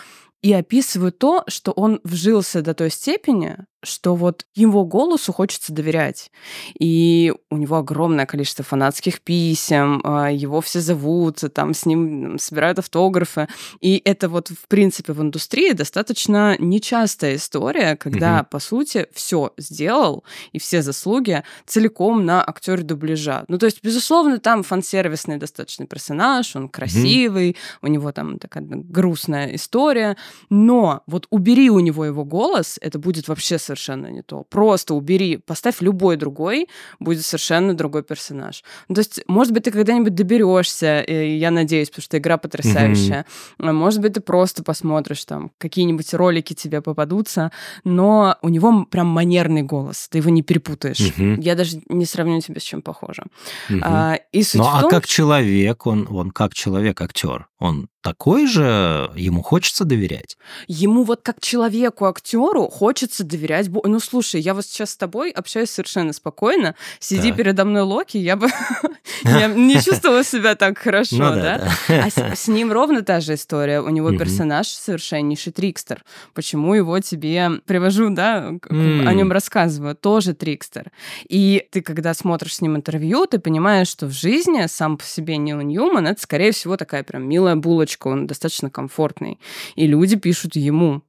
[0.41, 6.31] и описывают то, что он вжился до той степени, что вот его голосу хочется доверять.
[6.79, 12.81] И у него огромное количество фанатских писем, а, его все зовут, там с ним собирают
[12.81, 13.47] автографы.
[13.81, 18.49] И это вот, в принципе, в индустрии достаточно нечастая история, когда, угу.
[18.51, 23.45] по сути, все сделал, и все заслуги целиком на актере дубляжа.
[23.49, 27.57] Ну, то есть, безусловно, там фан-сервисный достаточно персонаж, он красивый, угу.
[27.83, 30.17] у него там такая грустная история,
[30.51, 34.45] но вот убери у него его голос, это будет вообще совершенно не то.
[34.49, 36.69] Просто убери, поставь любой другой,
[37.01, 38.65] будет совершенно другой персонаж.
[38.89, 43.27] Ну, то есть, может быть, ты когда-нибудь доберешься, я надеюсь, потому что игра потрясающая.
[43.59, 43.73] Mm-hmm.
[43.73, 47.53] Может быть, ты просто посмотришь там, какие-нибудь ролики тебе попадутся,
[47.85, 51.01] но у него прям манерный голос, ты его не перепутаешь.
[51.01, 51.41] Mm-hmm.
[51.43, 53.25] Я даже не сравню тебя с чем похоже.
[53.69, 53.81] Mm-hmm.
[53.83, 57.89] А, и суть ну, а том, а как человек, он, он как человек, актер, он
[58.03, 60.37] такой же, ему хочется доверять.
[60.67, 63.69] Ему вот как человеку, актеру хочется доверять.
[63.69, 66.75] Ну, слушай, я вот сейчас с тобой общаюсь совершенно спокойно.
[67.01, 67.37] Сиди Так.
[67.37, 68.49] передо мной Локи, я бы
[69.25, 71.71] не чувствовала себя так хорошо, Ну да?
[71.89, 73.81] А с, ним ровно та же история.
[73.81, 76.05] У него персонаж совершеннейший трикстер.
[76.35, 79.95] Почему его тебе привожу, да, о нем рассказываю?
[79.97, 80.93] Тоже трикстер.
[81.29, 85.37] И ты, когда смотришь с ним интервью, ты понимаешь, что в жизни сам по себе
[85.37, 89.39] Нил Ньюман это, скорее всего, такая прям милая булочка, он достаточно комфортный.
[89.77, 91.03] И люди пишут ему.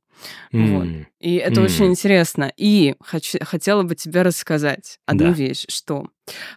[0.51, 0.83] Вот.
[0.83, 1.91] М, И это очень М.
[1.91, 2.51] интересно.
[2.57, 5.31] И хочу- хотела бы тебе рассказать одну Да.
[5.31, 6.07] вещь, что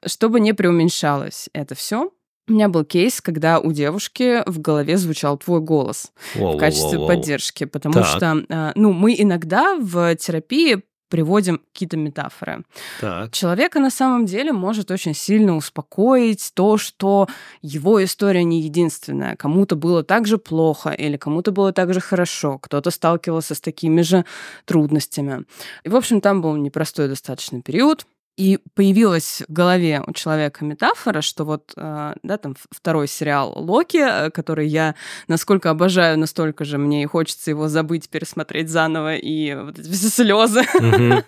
[0.05, 2.11] чтобы не преуменьшалось это все,
[2.49, 7.07] у меня был кейс, когда у девушки в голове звучал твой голос в качестве воу-воу-воу.
[7.07, 8.07] поддержки, потому Так.
[8.07, 12.65] что, а, ну, мы иногда в терапии приводим какие-то метафоры.
[12.99, 13.33] Так.
[13.33, 17.29] Человека на самом деле может очень сильно успокоить то, что
[17.61, 19.37] его история не единственная.
[19.37, 24.01] Кому-то было так же плохо или кому-то было так же хорошо, кто-то сталкивался с такими
[24.01, 24.25] же
[24.65, 25.45] трудностями.
[25.85, 28.07] И, в общем, там был непростой достаточно период.
[28.37, 33.99] И появилась в голове у человека метафора, что вот, э, да, там второй сериал Локи,
[33.99, 34.95] э, который я
[35.29, 40.09] насколько обожаю, настолько же мне и хочется его забыть, пересмотреть заново, и вот эти все
[40.09, 40.63] слезы.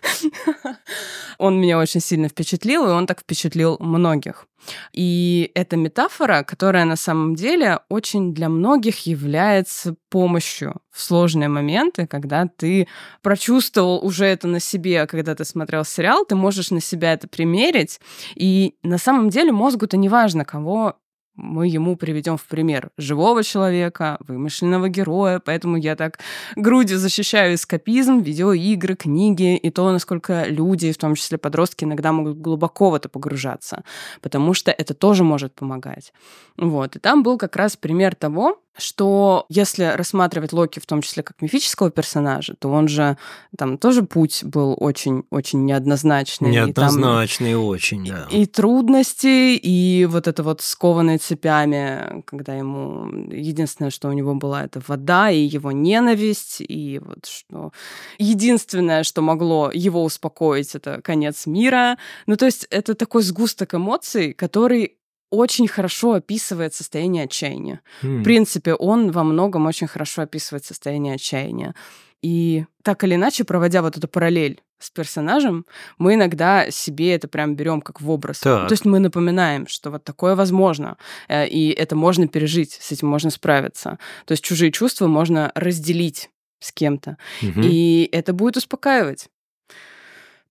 [1.39, 4.47] Он меня очень сильно впечатлил, и он так впечатлил многих.
[4.93, 12.07] И эта метафора, которая на самом деле очень для многих является помощью в сложные моменты,
[12.07, 12.87] когда ты
[13.21, 18.01] прочувствовал уже это на себе, когда ты смотрел сериал, ты можешь на себя это примерить.
[18.37, 20.97] И на самом деле мозгу-то не важно, кого
[21.37, 26.21] мы ему приведем в пример живого человека, вымышленного героя, поэтому я так
[26.55, 32.39] грудью защищаю эскапизм, видеоигры, книги и то, насколько люди, в том числе подростки, иногда могут
[32.39, 33.83] глубоко в это погружаться,
[34.21, 36.13] потому что это тоже может помогать.
[36.57, 36.95] Вот.
[36.95, 41.41] И там был как раз пример того, что если рассматривать Локи в том числе как
[41.43, 43.17] мифического персонажа, то он же
[43.57, 46.51] там тоже путь был очень-очень неоднозначный.
[46.51, 48.27] и там- Неоднозначный очень, да.
[48.31, 54.65] и трудности, и вот это вот скованные цепями, когда ему единственное, что у него была,
[54.65, 57.73] это вода и его ненависть, и вот что
[58.19, 61.97] единственное, что могло его успокоить, это конец мира.
[62.27, 64.97] Ну, то есть это такой сгусток эмоций, который
[65.35, 67.81] очень хорошо описывает состояние отчаяния.
[68.03, 68.21] М.
[68.21, 71.75] В принципе, он во многом очень хорошо описывает состояние отчаяния.
[72.23, 75.67] И так или иначе, проводя вот эту параллель с персонажем,
[75.99, 78.41] мы иногда себе это прям берем как в образ.
[78.41, 78.69] Так.
[78.69, 80.97] То есть мы напоминаем, что вот такое возможно,
[81.29, 83.99] э, и это можно пережить, с этим можно справиться.
[84.25, 86.31] То есть чужие чувства можно разделить
[86.61, 87.63] с кем-то, Мгм.
[87.65, 89.29] и это будет успокаивать.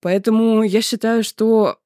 [0.00, 1.78] Поэтому я считаю, что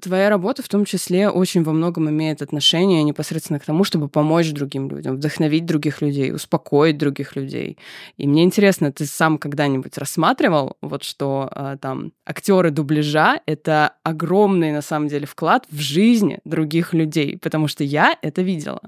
[0.00, 4.50] твоя работа в том числе очень во многом имеет отношение непосредственно к тому, чтобы помочь
[4.52, 7.78] другим людям, вдохновить других людей, успокоить других людей.
[8.16, 14.72] И мне интересно, ты сам когда-нибудь рассматривал, вот что а, там актеры дубляжа— это огромный
[14.72, 18.80] на самом деле вклад в жизни других людей, потому что я это видела.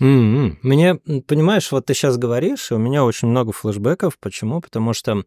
[0.00, 0.58] М-м.
[0.62, 4.18] Мне, понимаешь, вот ты сейчас говоришь, и у меня очень много флешбеков.
[4.18, 4.60] Почему?
[4.60, 5.22] Потому что,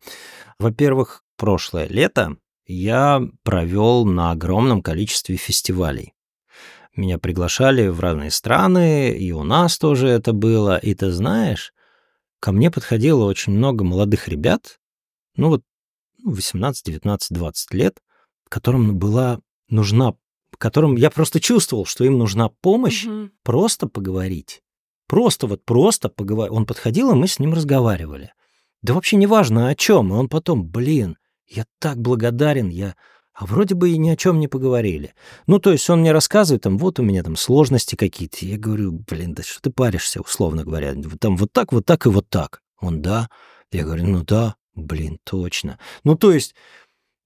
[0.60, 2.36] во-первых, прошлое лето
[2.68, 6.14] я провел на огромном количестве фестивалей.
[6.96, 10.78] Меня приглашали в разные страны, и у нас тоже это было.
[10.78, 11.74] И ты знаешь,
[12.40, 14.80] ко мне подходило очень много молодых ребят,
[15.36, 15.64] ну вот
[16.18, 18.00] ну, 18, 19, 20 лет,
[18.50, 19.40] которым была
[19.70, 20.16] нужна,
[20.58, 23.32] которым я просто чувствовал, что им нужна помощь Мгм.
[23.44, 24.62] просто поговорить.
[25.08, 26.52] Просто вот просто поговорить.
[26.52, 28.34] Он подходил, и мы с ним разговаривали.
[28.82, 30.10] Да вообще не важно о чем.
[30.10, 31.18] И он потом, блин,
[31.48, 32.96] я так благодарен, я...
[33.34, 35.14] А вроде бы и ни о чем не поговорили.
[35.46, 38.44] Ну, то есть он мне рассказывает, там, вот у меня там сложности какие-то.
[38.44, 40.96] Я говорю, блин, да что ты паришься, условно говоря.
[41.20, 42.64] Там вот так, вот так и вот так.
[42.82, 43.30] Он, да.
[43.72, 45.78] Я говорю, ну да, блин, точно.
[46.04, 46.56] Ну, то есть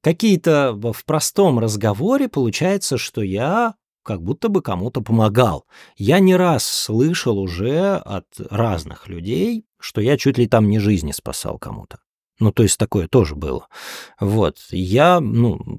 [0.04, 5.66] какие-то в простом разговоре получается, что я как будто бы кому-то помогал.
[5.96, 11.14] Я не раз слышал уже от разных людей, что я чуть ли там не жизни
[11.14, 12.00] спасал кому-то.
[12.42, 13.68] Ну, то есть такое тоже было.
[14.20, 14.58] Вот.
[14.72, 15.78] Я, ну,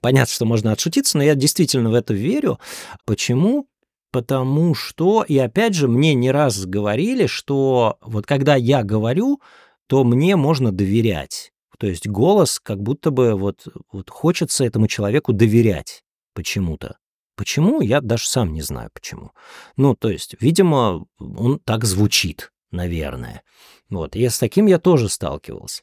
[0.00, 2.60] понятно, что можно отшутиться, но я действительно в это верю.
[3.04, 3.66] Почему?
[4.12, 9.40] Потому что, и опять же, мне не раз говорили, что вот когда я говорю,
[9.88, 11.50] то мне можно доверять.
[11.78, 16.98] То есть голос как будто бы вот, вот хочется этому человеку доверять почему-то.
[17.36, 19.32] Почему, я даже сам не знаю почему.
[19.76, 23.42] Ну, то есть, видимо, он так звучит, наверное.
[23.90, 25.82] Вот, и с таким я тоже сталкивался.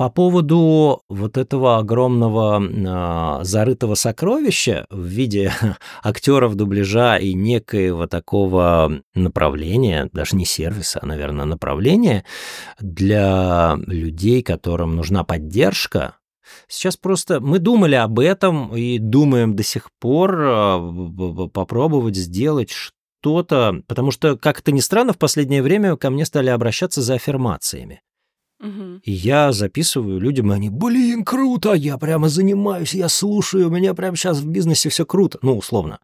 [0.00, 5.52] По поводу вот этого огромного э, зарытого сокровища в виде
[6.02, 12.24] актеров дубляжа и некоего такого направления, даже не сервиса, а, наверное, направления
[12.78, 16.14] для людей, которым нужна поддержка,
[16.66, 22.70] Сейчас просто мы думали об этом и думаем до сих пор э, попробовать сделать
[23.20, 27.14] что-то, потому что, как это ни странно, в последнее время ко мне стали обращаться за
[27.14, 28.00] аффирмациями.
[28.58, 29.00] Мгм.
[29.04, 33.94] И я записываю людям, и они, блин, круто, я прямо занимаюсь, я слушаю, у меня
[33.94, 35.98] прямо сейчас в бизнесе все круто, ну, условно.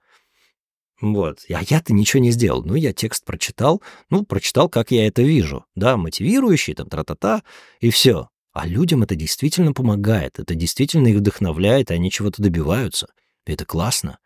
[1.00, 1.40] Вот.
[1.50, 2.62] А я-то ничего не сделал.
[2.64, 5.66] Ну, я текст прочитал, ну, прочитал, как я это вижу.
[5.74, 7.42] Да, мотивирующий, там, тра-та-та,
[7.80, 8.28] и все.
[8.54, 13.08] А людям это действительно помогает, это действительно их вдохновляет, и они чего-то добиваются.
[13.46, 14.18] Это классно.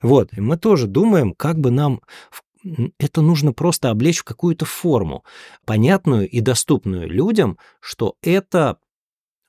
[0.00, 2.00] Вот, и мы тоже думаем, как бы нам
[2.98, 5.24] это нужно просто облечь в какую-то форму,
[5.64, 8.78] понятную и доступную людям, что это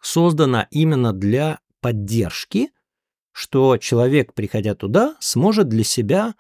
[0.02, 2.70] создано именно для поддержки,
[3.34, 6.36] что человек, приходя туда, сможет для себя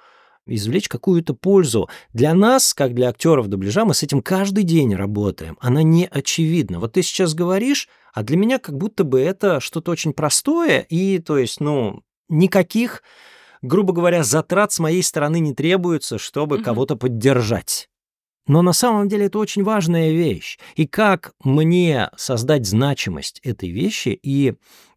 [0.47, 1.89] извлечь какую-то пользу.
[2.13, 5.57] Для нас, как для актеров дубляжа, мы с этим каждый день работаем.
[5.61, 6.79] Она не очевидна.
[6.79, 11.19] Вот ты сейчас говоришь, а для меня как будто бы это что-то очень простое, и,
[11.19, 12.01] то есть, ну,
[12.31, 13.03] никаких,
[13.61, 16.65] грубо говоря, затрат с моей стороны не требуется, чтобы Мгм.
[16.65, 17.87] кого-то поддержать.
[18.47, 20.57] Но на самом деле это очень важная вещь.
[20.75, 24.55] И как мне создать значимость этой вещи и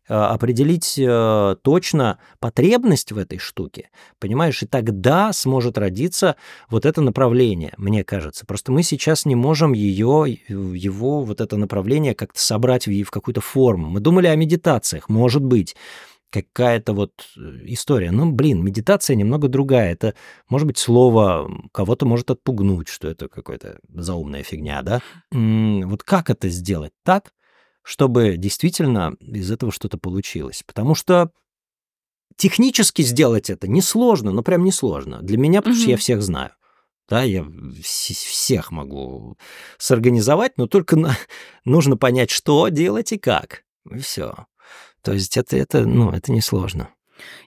[0.08, 6.36] э, определить э, точно потребность в этой штуке, понимаешь, и тогда сможет родиться
[6.70, 8.46] вот это направление, мне кажется.
[8.46, 13.42] Просто мы сейчас не можем ее, его вот это направление как-то собрать в, в какую-то
[13.42, 13.90] форму.
[13.90, 15.76] Мы думали о медитациях, может быть,
[16.42, 18.10] какая-то вот э, история.
[18.10, 19.92] Ну, блин, медитация немного другая.
[19.92, 20.14] Это,
[20.48, 25.00] может быть, слово кого-то может отпугнуть, что это какая-то заумная фигня, да?
[25.30, 27.32] Вот как это сделать так,
[27.82, 30.62] чтобы действительно из этого что-то получилось?
[30.66, 31.30] Потому что
[32.36, 35.22] технически сделать это несложно, ну прям несложно.
[35.22, 36.50] Для меня, потому что я всех знаю.
[37.08, 39.36] Да, я вс- всех могу
[39.78, 41.16] сорганизовать, но только на-
[41.64, 43.62] нужно понять, что делать и как.
[43.90, 44.46] И все.
[45.04, 46.88] То есть это, это, ну, это несложно.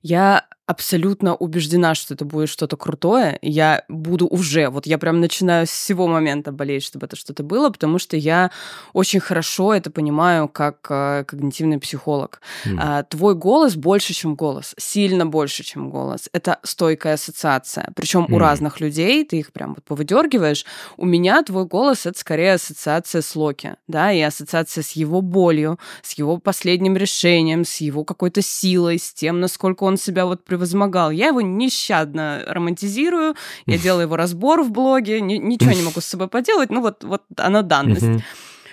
[0.03, 3.39] Я абсолютно убеждена, что это будет что-то крутое.
[3.41, 7.69] Я буду уже, вот я прям начинаю с всего момента болеть, чтобы это что-то было,
[7.69, 8.51] потому что я
[8.91, 12.41] очень хорошо это понимаю как э, когнитивный психолог.
[12.65, 12.79] М.
[12.81, 16.29] А, твой голос больше, чем голос, сильно больше, чем голос.
[16.33, 17.91] Это стойкая ассоциация.
[17.95, 18.37] Причем у М.
[18.37, 20.65] разных людей, ты их прям вот повыдергиваешь.
[20.97, 25.79] У меня твой голос это скорее ассоциация с Локи, да, и ассоциация с его болью,
[26.01, 31.11] с его последним решением, с его какой-то силой, с тем, насколько он себя вот превозмогал.
[31.11, 33.35] Я его нещадно романтизирую,
[33.65, 37.03] я делаю его разбор в блоге, ни- ничего не могу с собой поделать, ну вот,
[37.03, 38.23] вот она данность.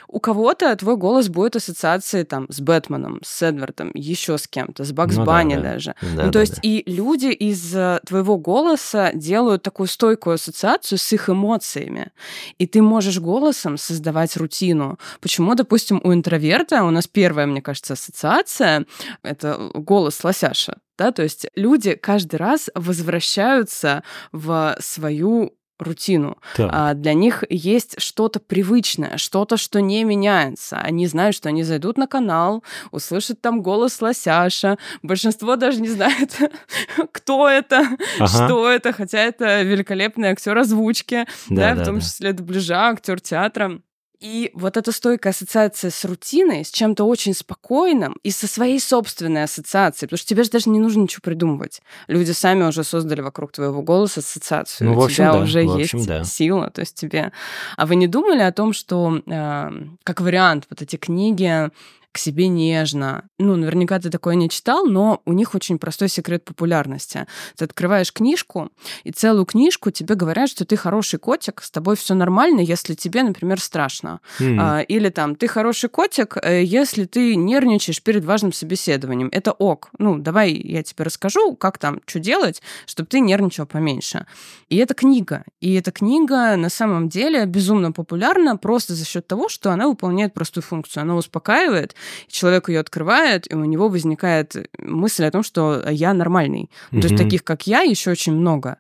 [0.07, 4.93] У кого-то твой голос будет ассоциацией там с Бэтменом, с Эдвардом, еще с кем-то, с
[4.93, 5.63] Бакс Ну Банни да.
[5.63, 5.97] даже.
[6.03, 6.61] Да, ну, то да, есть да.
[6.63, 12.13] и люди из э, твоего голоса делают такую стойкую ассоциацию с их эмоциями.
[12.59, 15.01] И ты можешь голосом создавать рутину.
[15.21, 18.87] Почему, допустим, у интроверта у нас первая, мне кажется, ассоциация—
[19.25, 20.77] это голос лосяша.
[20.99, 21.13] Да?
[21.13, 26.39] То есть люди каждый раз возвращаются в свою рутину.
[26.55, 26.71] Так.
[26.73, 30.79] А, для них есть что-то привычное, что-то, что не меняется.
[30.79, 34.79] Они знают, что они зайдут на канал, услышат там голос лосяша.
[35.03, 36.39] Большинство даже не знает,
[37.13, 37.89] кто это,
[38.21, 38.27] Ага.
[38.47, 42.01] что это, хотя это великолепный актер озвучки, да, Да, в том да.
[42.03, 43.81] числе дубляжа, актер театра.
[44.25, 49.43] И вот эта стойкая ассоциация с рутиной, с чем-то очень спокойным и со своей собственной
[49.43, 51.83] ассоциацией, потому что тебе же даже не нужно ничего придумывать.
[52.07, 54.89] Люди сами уже создали вокруг твоего голоса ассоциацию.
[54.89, 56.25] Ну, У общем, тебя да, уже в есть общем, да.
[56.25, 57.33] сила, то есть тебе...
[57.77, 59.71] А вы не думали о том, что э,
[60.05, 61.71] как вариант вот эти книги
[62.15, 63.25] к себе нежно.
[63.41, 67.27] Ну, наверняка ты такое не читал, но у них очень простой секрет популярности.
[67.57, 68.71] Ты открываешь книжку,
[69.03, 73.25] и целую книжку тебе говорят, что ты хороший котик, с тобой все нормально, если тебе,
[73.25, 74.21] например, страшно.
[74.39, 74.61] М.
[74.61, 79.29] А, или там, ты хороший котик, э, если ты нервничаешь перед важным собеседованием.
[79.33, 79.91] Это ок.
[79.99, 84.27] Ну, давай я тебе расскажу, как там, что делать, чтобы ты нервничал поменьше.
[84.69, 85.43] И это книга.
[85.61, 90.33] И эта книга на самом деле безумно популярна просто за счет того, что она выполняет
[90.33, 91.03] простую функцию.
[91.03, 91.97] Она успокаивает,
[92.29, 96.71] человек ее открывает, и у него возникает мысль о том, что я нормальный.
[96.91, 98.79] То есть таких, как я, еще очень много.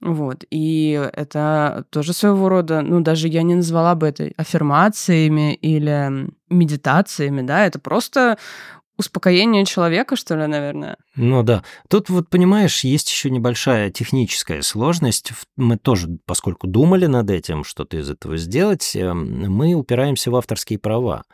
[0.00, 0.44] Вот.
[0.50, 7.42] И это тоже своего рода, ну, даже я не назвала бы это аффирмациями или медитациями,
[7.42, 8.36] да, это просто
[8.98, 10.96] успокоение человека, что ли, наверное.
[11.16, 11.62] Ну да.
[11.88, 15.32] Тут вот, понимаешь, есть еще небольшая техническая сложность.
[15.56, 20.78] Мы тоже, поскольку думали над этим, что-то из этого сделать, эм, мы упираемся в авторские
[20.78, 21.24] права.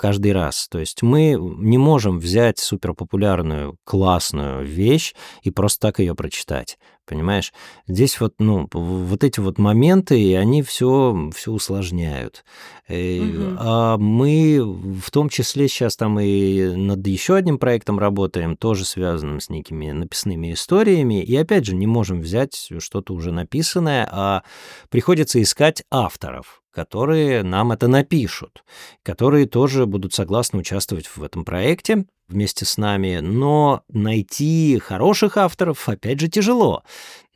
[0.00, 0.66] Каждый раз.
[0.70, 6.78] То есть мы не можем взять суперпопулярную, классную вещь и просто так ее прочитать.
[7.04, 7.52] Понимаешь?
[7.86, 12.44] Здесь вот, ну, вот эти вот моменты, и они все, все усложняют.
[12.88, 13.56] Угу.
[13.58, 19.40] А мы в том числе сейчас там и над еще одним проектом работаем, тоже связанным
[19.40, 21.22] с некими написными историями.
[21.22, 24.44] И опять же, не можем взять что-то уже написанное, а
[24.88, 28.64] приходится искать авторов которые нам это напишут,
[29.02, 35.88] которые тоже будут согласны участвовать в этом проекте вместе с нами, но найти хороших авторов,
[35.88, 36.82] опять же, тяжело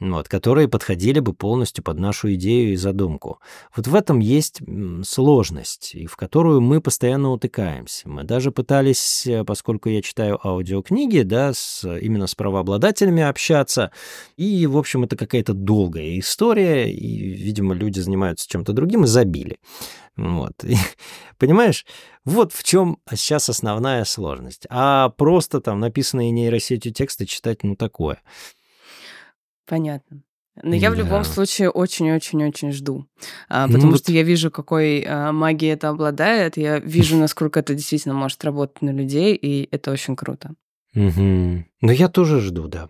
[0.00, 3.40] вот, которые подходили бы полностью под нашу идею и задумку.
[3.74, 4.60] Вот в этом есть
[5.04, 8.08] сложность, и в которую мы постоянно утыкаемся.
[8.08, 13.90] Мы даже пытались, э, поскольку я читаю аудиокниги, да, с, именно с правообладателями общаться,
[14.36, 19.58] и, в общем, это какая-то долгая история, и, видимо, люди занимаются чем-то другим и забили.
[20.16, 20.52] Вот.
[20.64, 20.76] И,
[21.38, 21.84] понимаешь,
[22.24, 24.66] вот в чем сейчас основная сложность.
[24.70, 28.20] А просто там написанные нейросетью тексты читать, ну, такое.
[29.66, 30.22] Понятно.
[30.62, 33.06] Но я в любом случае очень-очень-очень жду.
[33.48, 34.16] А, ну потому ну, что вот...
[34.16, 36.56] я вижу, какой а, магией это обладает.
[36.56, 40.54] Я вижу, насколько это действительно может работать на людей, и это очень круто.
[40.94, 41.64] Угу.
[41.80, 42.88] Но я тоже жду, да.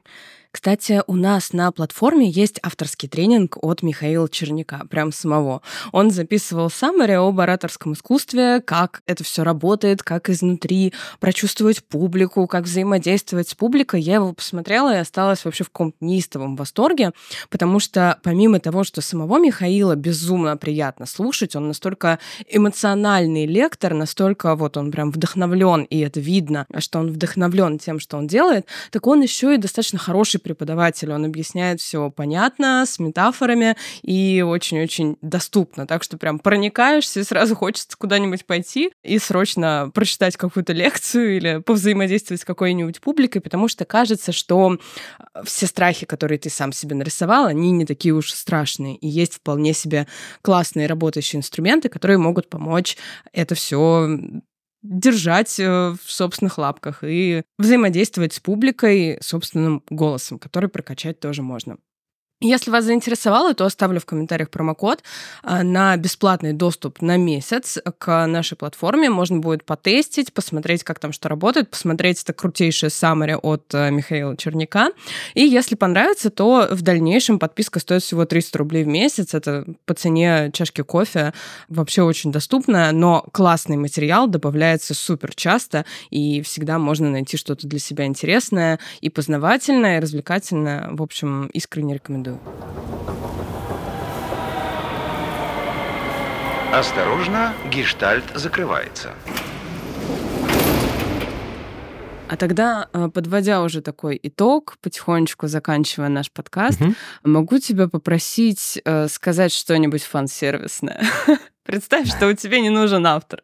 [0.55, 5.62] Кстати, у нас на платформе есть авторский тренинг от Михаила Черняка, прям самого.
[5.90, 12.66] Он записывал саммари об ораторском искусстве, как это все работает, как изнутри прочувствовать публику, как
[12.66, 14.00] взаимодействовать с публикой.
[14.00, 17.11] Я его посмотрела и осталась вообще в каком-то неистовом восторге,
[17.50, 24.55] потому что помимо того, что самого Михаила безумно приятно слушать, он настолько эмоциональный лектор, настолько
[24.55, 29.05] вот он прям вдохновлен, и это видно, что он вдохновлен тем, что он делает, так
[29.09, 31.11] он еще и достаточно хороший преподаватель.
[31.11, 35.88] Он объясняет все понятно, с метафорами и очень-очень доступно.
[35.88, 41.59] Так что прям проникаешься, и сразу хочется куда-нибудь пойти и срочно прочитать какую-то лекцию или
[41.59, 44.78] повзаимодействовать с какой-нибудь публикой, потому что кажется, что
[45.34, 48.97] э, все страхи, которые ты сам себе нарисовал, они не такие уж страшные.
[48.97, 50.07] И есть вполне себе
[50.42, 52.97] классные работающие инструменты, которые могут помочь
[53.32, 54.18] это все
[54.85, 61.78] держать э, в собственных лапках и взаимодействовать с публикой собственным голосом, который прокачать тоже можно.
[62.41, 65.03] Если вас заинтересовало, то оставлю в комментариях промокод
[65.43, 69.09] а, на бесплатный доступ на месяц к нашей платформе.
[69.09, 74.37] Можно будет потестить, посмотреть, как там что работает, посмотреть это крутейшее summary от э, Михаила
[74.37, 74.91] Черняка.
[75.35, 79.32] И если понравится, то в дальнейшем подписка стоит всего 300 рублей в месяц.
[79.32, 81.32] Это по цене чашки кофе.
[81.68, 87.78] Вообще очень доступно, но классный материал добавляется супер часто, и всегда можно найти что-то для
[87.78, 90.89] себя интересное и познавательное, и развлекательное.
[90.91, 92.23] В общем, искренне рекомендую.
[96.72, 99.14] Осторожно, гештальт закрывается.
[102.28, 106.94] А тогда, э, подводя уже такой итог, потихонечку заканчивая наш подкаст, угу.
[107.22, 111.04] могу тебя попросить э, сказать что-нибудь фан-сервисное.
[111.64, 113.42] Представь, что у тебя не нужен автор,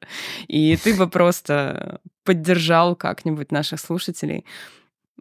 [0.49, 4.45] и ты бы просто поддержал как-нибудь наших слушателей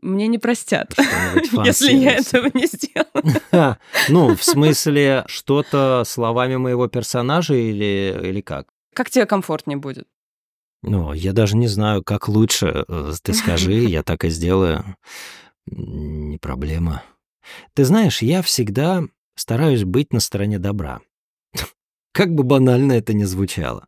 [0.02, 0.94] мне не простят,
[1.66, 3.78] если я этого не сделаю.
[4.10, 8.68] Ну, в смысле, что-то словами моего персонажа или, или как?
[8.94, 10.08] Как тебе комфортнее будет?
[10.82, 12.86] Ну, я даже не знаю, как лучше.
[12.88, 14.96] Э, ты скажи, я так и сделаю.
[15.66, 17.04] Не проблема.
[17.74, 19.04] Ты знаешь, я всегда
[19.36, 21.02] стараюсь быть на стороне добра.
[22.12, 23.88] Как бы банально это ни звучало.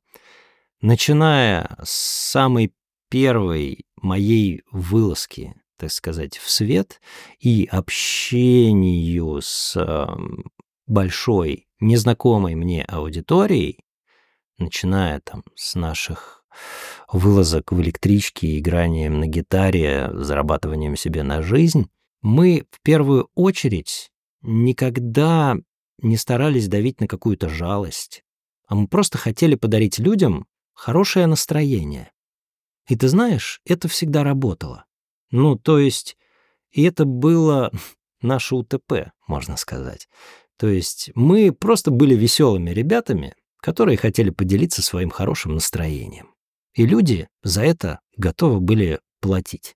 [0.82, 2.74] Начиная с самой
[3.10, 7.02] первой моей вылазки так сказать, в свет
[7.40, 9.76] и общению с
[10.86, 13.84] большой, незнакомой мне аудиторией,
[14.60, 16.46] начиная там с наших
[17.12, 21.90] вылазок в электричке, игранием на гитаре, зарабатыванием себе на жизнь,
[22.22, 24.12] мы в первую очередь
[24.44, 25.58] никогда
[25.98, 28.24] не старались давить на какую-то жалость,
[28.68, 32.12] а мы просто хотели подарить людям хорошее настроение.
[32.88, 34.86] И ты знаешь, это всегда работало.
[35.32, 36.18] Ну, то есть,
[36.72, 37.72] и это было
[38.22, 40.08] наше УТП, можно сказать.
[40.58, 46.36] То есть мы просто были веселыми ребятами, которые хотели поделиться своим хорошим настроением.
[46.74, 49.76] И люди за это готовы были платить.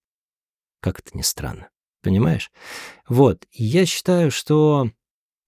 [0.81, 1.69] Как это ни странно.
[2.01, 2.51] Понимаешь?
[3.07, 4.91] Вот, я считаю, что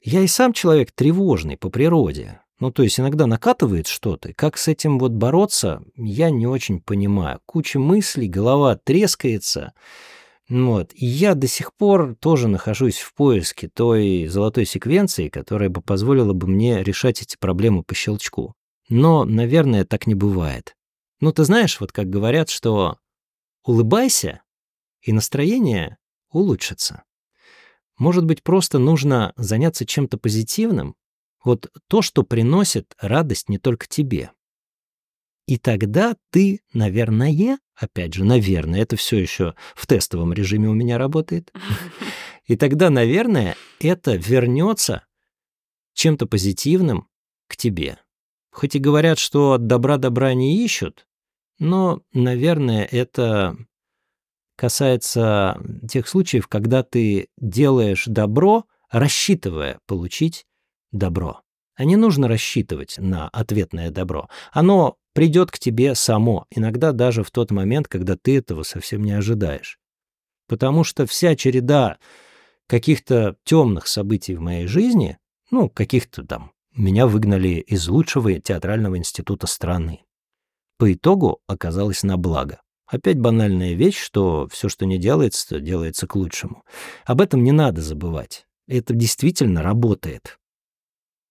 [0.01, 2.41] я и сам человек тревожный по природе.
[2.59, 4.33] Ну, то есть иногда накатывает что-то.
[4.33, 7.39] Как с этим вот бороться, я не очень понимаю.
[7.45, 9.73] Куча мыслей, голова трескается.
[10.49, 10.91] Вот.
[10.95, 16.33] И я до сих пор тоже нахожусь в поиске той золотой секвенции, которая бы позволила
[16.33, 18.53] бы мне решать эти проблемы по щелчку.
[18.89, 20.75] Но, наверное, так не бывает.
[21.19, 22.97] Ну, ты знаешь, вот как говорят, что
[23.63, 24.41] улыбайся,
[25.01, 25.97] и настроение
[26.31, 27.03] улучшится.
[27.97, 30.95] Может быть, просто нужно заняться чем-то позитивным,
[31.47, 34.31] вот то, что приносит радость не только тебе.
[35.47, 40.97] И тогда ты, наверное, опять же, наверное, это все еще в тестовом режиме у меня
[40.97, 41.53] работает,
[42.45, 45.05] и тогда, наверное, это вернется
[45.93, 47.07] чем-то позитивным
[47.47, 47.97] к тебе.
[48.51, 51.07] Хоть и говорят, что от добра добра не ищут,
[51.59, 53.55] но, наверное, это
[54.57, 60.46] касается тех случаев, когда ты делаешь добро, рассчитывая получить
[60.91, 61.41] добро.
[61.75, 64.29] А не нужно рассчитывать на ответное добро.
[64.51, 69.11] Оно придет к тебе само, иногда даже в тот момент, когда ты этого совсем не
[69.11, 69.79] ожидаешь.
[70.47, 71.97] Потому что вся череда
[72.67, 75.17] каких-то темных событий в моей жизни,
[75.51, 80.01] ну, каких-то там, меня выгнали из лучшего театрального института страны.
[80.77, 82.61] По итогу оказалось на благо.
[82.85, 86.63] Опять банальная вещь, что все, что не делается, делается к лучшему.
[87.05, 88.45] Об этом не надо забывать.
[88.67, 90.37] Это действительно работает.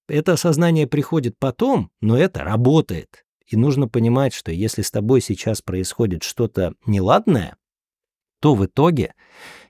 [0.09, 3.24] Это осознание приходит потом, но это работает.
[3.47, 7.57] И нужно понимать, что если с тобой сейчас происходит что-то неладное,
[8.41, 9.15] то в итоге,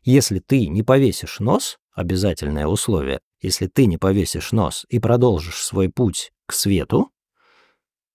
[0.03, 5.89] если ты не повесишь нос, обязательное условие, если ты не повесишь нос и продолжишь свой
[5.89, 7.11] путь к свету,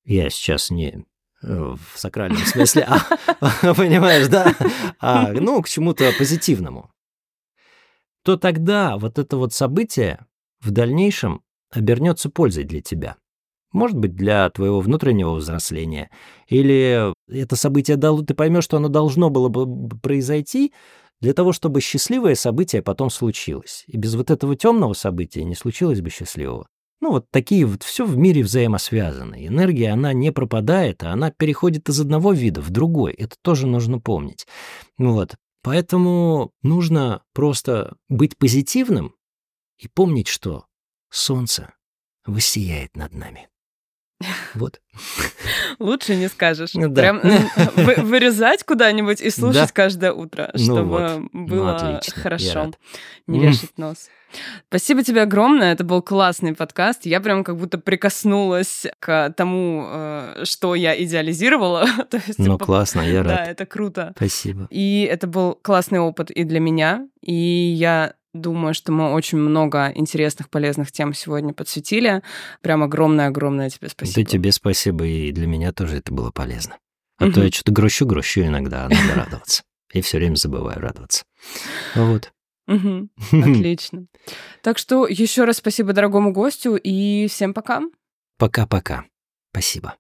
[0.03, 1.05] я сейчас не
[1.43, 4.55] Э, в сакральном смысле, а, понимаешь, да,
[4.99, 6.91] а, ну, к чему-то позитивному,
[8.23, 10.23] то тогда вот это вот событие
[10.59, 11.41] в дальнейшем
[11.71, 13.17] обернется пользой для тебя.
[13.71, 16.09] Может быть, для твоего внутреннего взросления.
[16.47, 20.73] Или это событие, ты поймешь, что оно должно было бы произойти
[21.21, 23.83] для того, чтобы счастливое событие потом случилось.
[23.87, 26.67] И без вот этого темного события не случилось бы счастливого.
[26.99, 29.47] Ну, вот такие вот, все в мире взаимосвязано.
[29.47, 33.13] Энергия, она не пропадает, а она переходит из одного вида в другой.
[33.13, 34.45] Это тоже нужно помнить.
[34.97, 35.35] Вот.
[35.63, 39.15] Поэтому нужно просто быть позитивным
[39.79, 40.65] и помнить, что
[41.11, 41.73] солнце
[42.25, 43.47] воссияет над нами.
[44.53, 44.81] Вот.
[45.79, 46.71] Лучше не скажешь.
[46.73, 46.89] Да.
[46.89, 47.21] Прям
[48.05, 49.73] вырезать куда-нибудь и слушать да.
[49.73, 51.21] каждое утро, ну чтобы вот.
[51.31, 52.21] было ну, отлично.
[52.21, 52.71] хорошо.
[53.27, 54.09] Не вешать нос.
[54.67, 57.05] Спасибо тебе огромное, это был классный подкаст.
[57.05, 61.85] Я прям как будто прикоснулась к тому, э, что я идеализировала.
[62.13, 63.35] Есть, ну, типа, классно, я рад.
[63.35, 64.13] Да, это круто.
[64.15, 64.67] Спасибо.
[64.69, 69.91] И это был классный опыт и для меня, и я Думаю, что мы очень много
[69.93, 72.21] интересных, полезных тем сегодня подсветили.
[72.61, 74.23] Прям огромное-огромное тебе спасибо.
[74.25, 76.77] Да тебе спасибо, и для меня тоже это было полезно.
[77.17, 79.63] А то я что-то грущу-грущу иногда, а надо радоваться.
[79.93, 81.23] И все время забываю радоваться.
[81.95, 82.31] Вот.
[82.67, 84.05] Отлично.
[84.63, 87.81] Так что еще раз спасибо дорогому гостю и всем пока.
[88.37, 89.05] Пока-пока.
[89.51, 89.95] Спасибо.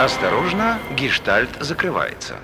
[0.00, 2.36] Осторожно, гештальт закрывается.